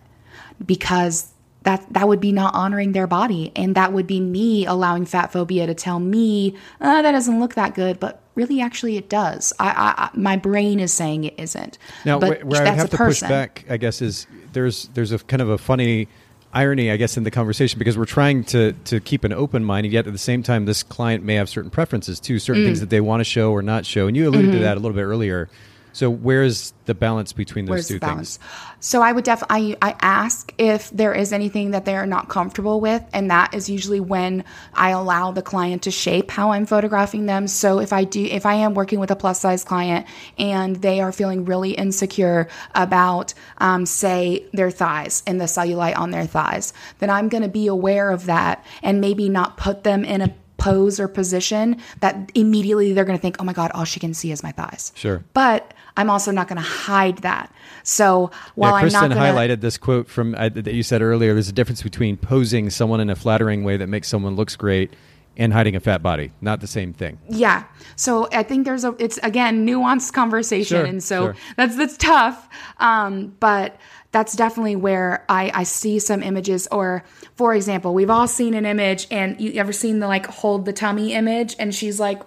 [0.65, 1.29] because
[1.63, 5.31] that that would be not honoring their body and that would be me allowing fat
[5.31, 9.53] phobia to tell me uh, that doesn't look that good but really actually it does
[9.59, 12.89] I, I, I my brain is saying it isn't Now, but wh- where I have
[12.89, 13.27] to person.
[13.27, 16.07] push back, I guess, is there's there's a kind of a funny
[16.55, 19.85] irony, I guess, in the conversation because we're trying to to keep an open mind,
[19.85, 22.67] and yet at the same time, this client may have certain preferences too, certain Mm.
[22.67, 24.59] things that they want to show or not show, and you alluded Mm-hmm.
[24.59, 25.49] to that a little bit earlier.
[25.93, 28.37] So, where's the balance between those Where's two the balance?
[28.37, 28.49] things?
[28.79, 32.81] So I would definitely I, I ask if there is anything that they're not comfortable
[32.81, 34.43] with, and that is usually when
[34.73, 37.47] I allow the client to shape how I'm photographing them.
[37.47, 40.05] So if I do, if I am working with a plus size client
[40.37, 46.11] and they are feeling really insecure about, um, say, their thighs and the cellulite on
[46.11, 50.03] their thighs, then I'm going to be aware of that and maybe not put them
[50.03, 50.33] in a
[50.63, 54.13] pose or position that immediately they're going to think, oh my God, all she can
[54.13, 54.93] see is my thighs.
[54.95, 55.23] Sure.
[55.33, 57.53] But I'm also not going to hide that.
[57.83, 60.83] So while yeah, I'm Kristen not going to highlighted this quote from uh, that you
[60.83, 61.33] said earlier.
[61.33, 64.93] There's a difference between posing someone in a flattering way that makes someone looks great
[65.35, 66.31] and hiding a fat body.
[66.41, 67.19] Not the same thing.
[67.29, 67.65] Yeah.
[67.95, 71.35] So I think there's a it's again nuanced conversation Sure, and so sure.
[71.57, 72.47] that's that's tough.
[72.77, 73.77] Um, but
[74.13, 77.03] that's definitely where I, I see some images or
[77.35, 80.71] for example, we've all seen an image and you ever seen the like hold the
[80.71, 82.21] tummy image and she's like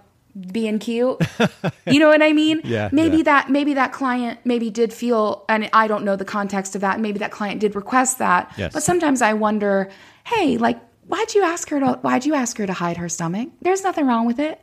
[0.52, 1.18] being cute.
[1.86, 2.60] you know what I mean?
[2.64, 3.22] Yeah, Maybe yeah.
[3.22, 6.98] that maybe that client maybe did feel and I don't know the context of that.
[7.00, 8.52] Maybe that client did request that.
[8.58, 8.72] Yes.
[8.74, 9.88] But sometimes I wonder,
[10.24, 13.48] hey, like why'd you ask her to why'd you ask her to hide her stomach?
[13.62, 14.60] There's nothing wrong with it.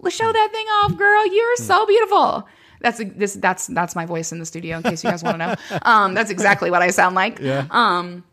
[0.00, 0.32] Let's show hmm.
[0.32, 1.26] that thing off, girl.
[1.26, 1.88] You're so hmm.
[1.88, 2.48] beautiful.
[2.82, 3.34] That's this.
[3.34, 4.76] That's that's my voice in the studio.
[4.78, 7.38] In case you guys want to know, um, that's exactly what I sound like.
[7.38, 7.66] Yeah.
[7.70, 8.24] Um,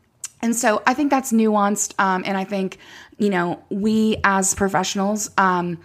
[0.42, 1.94] and so I think that's nuanced.
[2.00, 2.78] Um, and I think
[3.18, 5.80] you know we as professionals, um,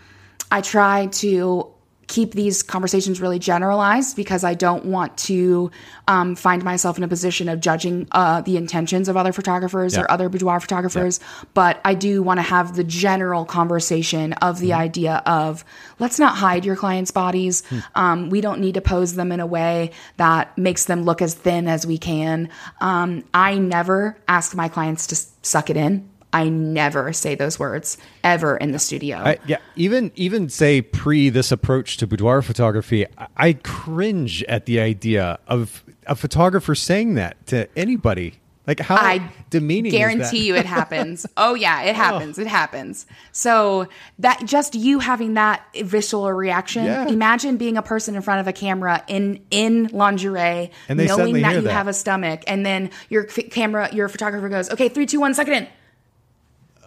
[0.50, 1.73] I try to
[2.06, 5.70] keep these conversations really generalized because I don't want to
[6.08, 10.02] um, find myself in a position of judging uh, the intentions of other photographers Yeah.
[10.02, 11.20] or other boudoir photographers.
[11.54, 15.64] But I do want to have the general conversation of the idea of
[15.98, 17.62] let's not hide your clients' bodies.
[17.94, 21.34] Um, we don't need to pose them in a way that makes them look as
[21.34, 22.48] thin as we can.
[22.80, 26.08] Um, I never ask my clients to suck it in.
[26.34, 29.18] I never say those words ever in the studio.
[29.18, 34.66] I, yeah, even even say pre this approach to boudoir photography, I, I cringe at
[34.66, 38.34] the idea of a photographer saying that to anybody.
[38.66, 39.86] Like how I demeaning.
[39.86, 39.98] is that?
[39.98, 41.24] guarantee you it happens.
[41.36, 41.94] Oh yeah, it oh.
[41.94, 42.38] happens.
[42.38, 43.06] It happens.
[43.30, 43.86] So
[44.18, 46.84] that just you having that visceral reaction.
[46.84, 47.06] Yeah.
[47.06, 51.54] Imagine being a person in front of a camera in in lingerie, And knowing that
[51.54, 51.72] you that.
[51.72, 55.46] have a stomach, and then your camera, your photographer goes, "Okay, three, two, one, suck
[55.46, 55.68] it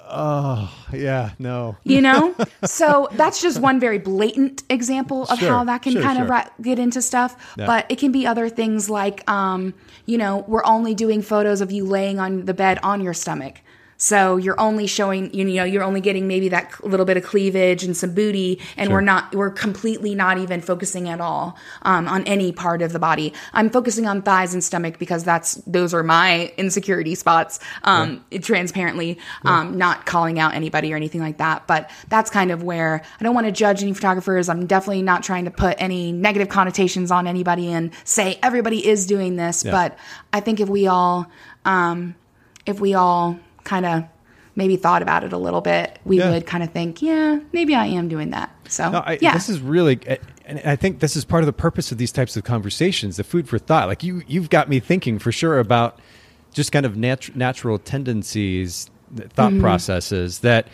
[0.10, 1.78] in." Yeah, no.
[1.84, 2.36] You know,
[2.66, 6.24] so that's just one very blatant example of Sure, how that can sure, kind of
[6.24, 6.32] sure.
[6.32, 7.56] ra- get into stuff.
[7.58, 7.66] Yeah.
[7.66, 9.74] But it can be other things like, um,
[10.06, 13.62] you know, we're only doing photos of you laying on the bed on your stomach.
[13.98, 17.84] So you're only showing, you know, you're only getting maybe that little bit of cleavage
[17.84, 22.24] and some booty, and we're not, we're completely not even focusing at all um, on
[22.26, 23.34] any part of the body.
[23.54, 27.60] I'm focusing on thighs and stomach because that's those are my insecurity spots.
[27.84, 31.66] Um, transparently, um, not calling out anybody or anything like that.
[31.68, 34.50] But that's kind of where I don't want to judge any photographers.
[34.50, 39.06] I'm definitely not trying to put any negative connotations on anybody and say everybody is
[39.08, 39.64] doing this.
[39.64, 39.98] But
[40.32, 41.28] I think if we all,
[41.66, 42.16] um,
[42.66, 44.04] if we all kind of
[44.56, 46.32] maybe thought about it a little bit, we Yeah.
[46.32, 48.50] would kind of think, yeah, maybe I am doing that.
[48.68, 50.00] So No, I, yeah, this is really,
[50.48, 53.24] and I think this is part of the purpose of these types of conversations, the
[53.24, 53.88] food for thought.
[53.88, 56.00] Like you, you've got me thinking for sure about
[56.54, 58.90] just kind of nat- natural tendencies,
[59.36, 59.62] thought Mm-hmm.
[59.62, 60.68] processes that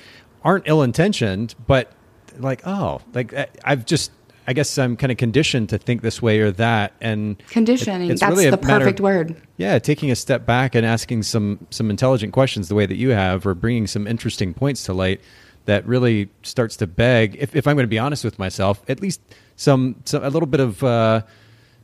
[0.46, 1.92] aren't ill intentioned, but
[2.40, 3.34] like, oh, like
[3.66, 4.12] I've just,
[4.48, 8.12] I guess I'm kind of conditioned to think this way or that, and it- conditioning.
[8.12, 9.36] it's that's really the of- perfect word.
[9.58, 13.10] yeah, taking a step back and asking some some intelligent questions the way that you
[13.10, 15.22] have, or bringing some interesting points to light
[15.66, 17.38] that really starts to beg.
[17.40, 19.22] If, if I'm going to be honest with myself, at least
[19.56, 20.84] some, some a little bit of.
[20.84, 21.22] Uh,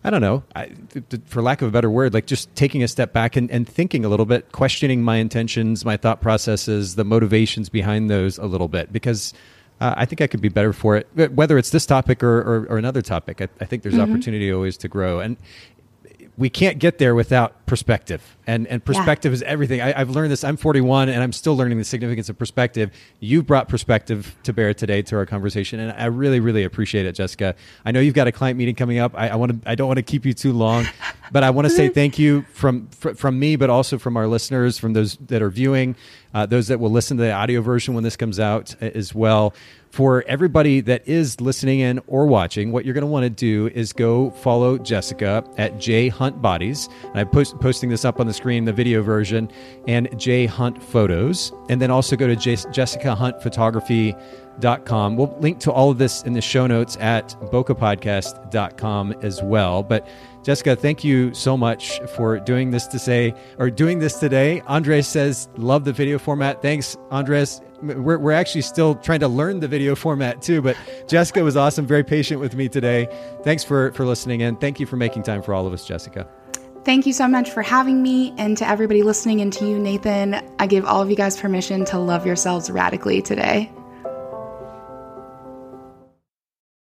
[0.01, 0.71] I don't know, I,
[1.25, 4.05] for lack of a better word, like just taking a step back and, and thinking
[4.05, 8.69] a little bit, questioning my intentions, my thought processes, the motivations behind those a little
[8.69, 9.33] bit, because
[9.79, 11.07] uh, I think I could be better for it.
[11.33, 14.77] Whether it's this topic or, or, or another topic, I, I think there's opportunity always
[14.77, 15.19] to grow.
[15.19, 15.37] And
[16.39, 18.37] we can't get there without perspective.
[18.47, 19.81] And and perspective is everything.
[19.81, 22.89] I, i've learned this i'm 41 and i'm still learning the significance of perspective.
[23.19, 27.11] You brought perspective to bear today to our conversation and i really really appreciate it
[27.13, 27.53] jessica.
[27.85, 29.11] I know you've got a client meeting coming up.
[29.15, 30.87] I, I want to i don't want to keep you too long
[31.31, 34.25] but i want to say thank you from fr- from me but also from our
[34.25, 35.95] listeners from those that are viewing
[36.33, 39.53] uh, those that will listen to the audio version when this comes out as well
[39.91, 43.71] for everybody that is listening in or watching, what you're going to want to do
[43.73, 46.59] is go follow Jessica at J Hunt Boudoir.
[46.59, 49.49] And I'm post- posting this up on the screen, the video version,
[49.87, 51.51] and J Hunt Photos.
[51.69, 55.15] And then also go to J- jessicahuntphotography.com.
[55.15, 59.83] We'll link to all of this in the show notes at bokapodcast.com as well.
[59.83, 60.07] But
[60.43, 64.61] Jessica, thank you so much for doing this to say or doing this today.
[64.61, 66.61] Andres says, love the video format.
[66.61, 67.61] Thanks, Andres.
[67.81, 70.75] We're, we're actually still trying to learn the video format too, but
[71.07, 73.07] Jessica was awesome, very patient with me today.
[73.43, 76.27] Thanks for, for listening and thank you for making time for all of us, Jessica.
[76.85, 80.35] Thank you so much for having me, and to everybody listening, and to you, Nathan.
[80.59, 83.71] I give all of you guys permission to love yourselves radically today.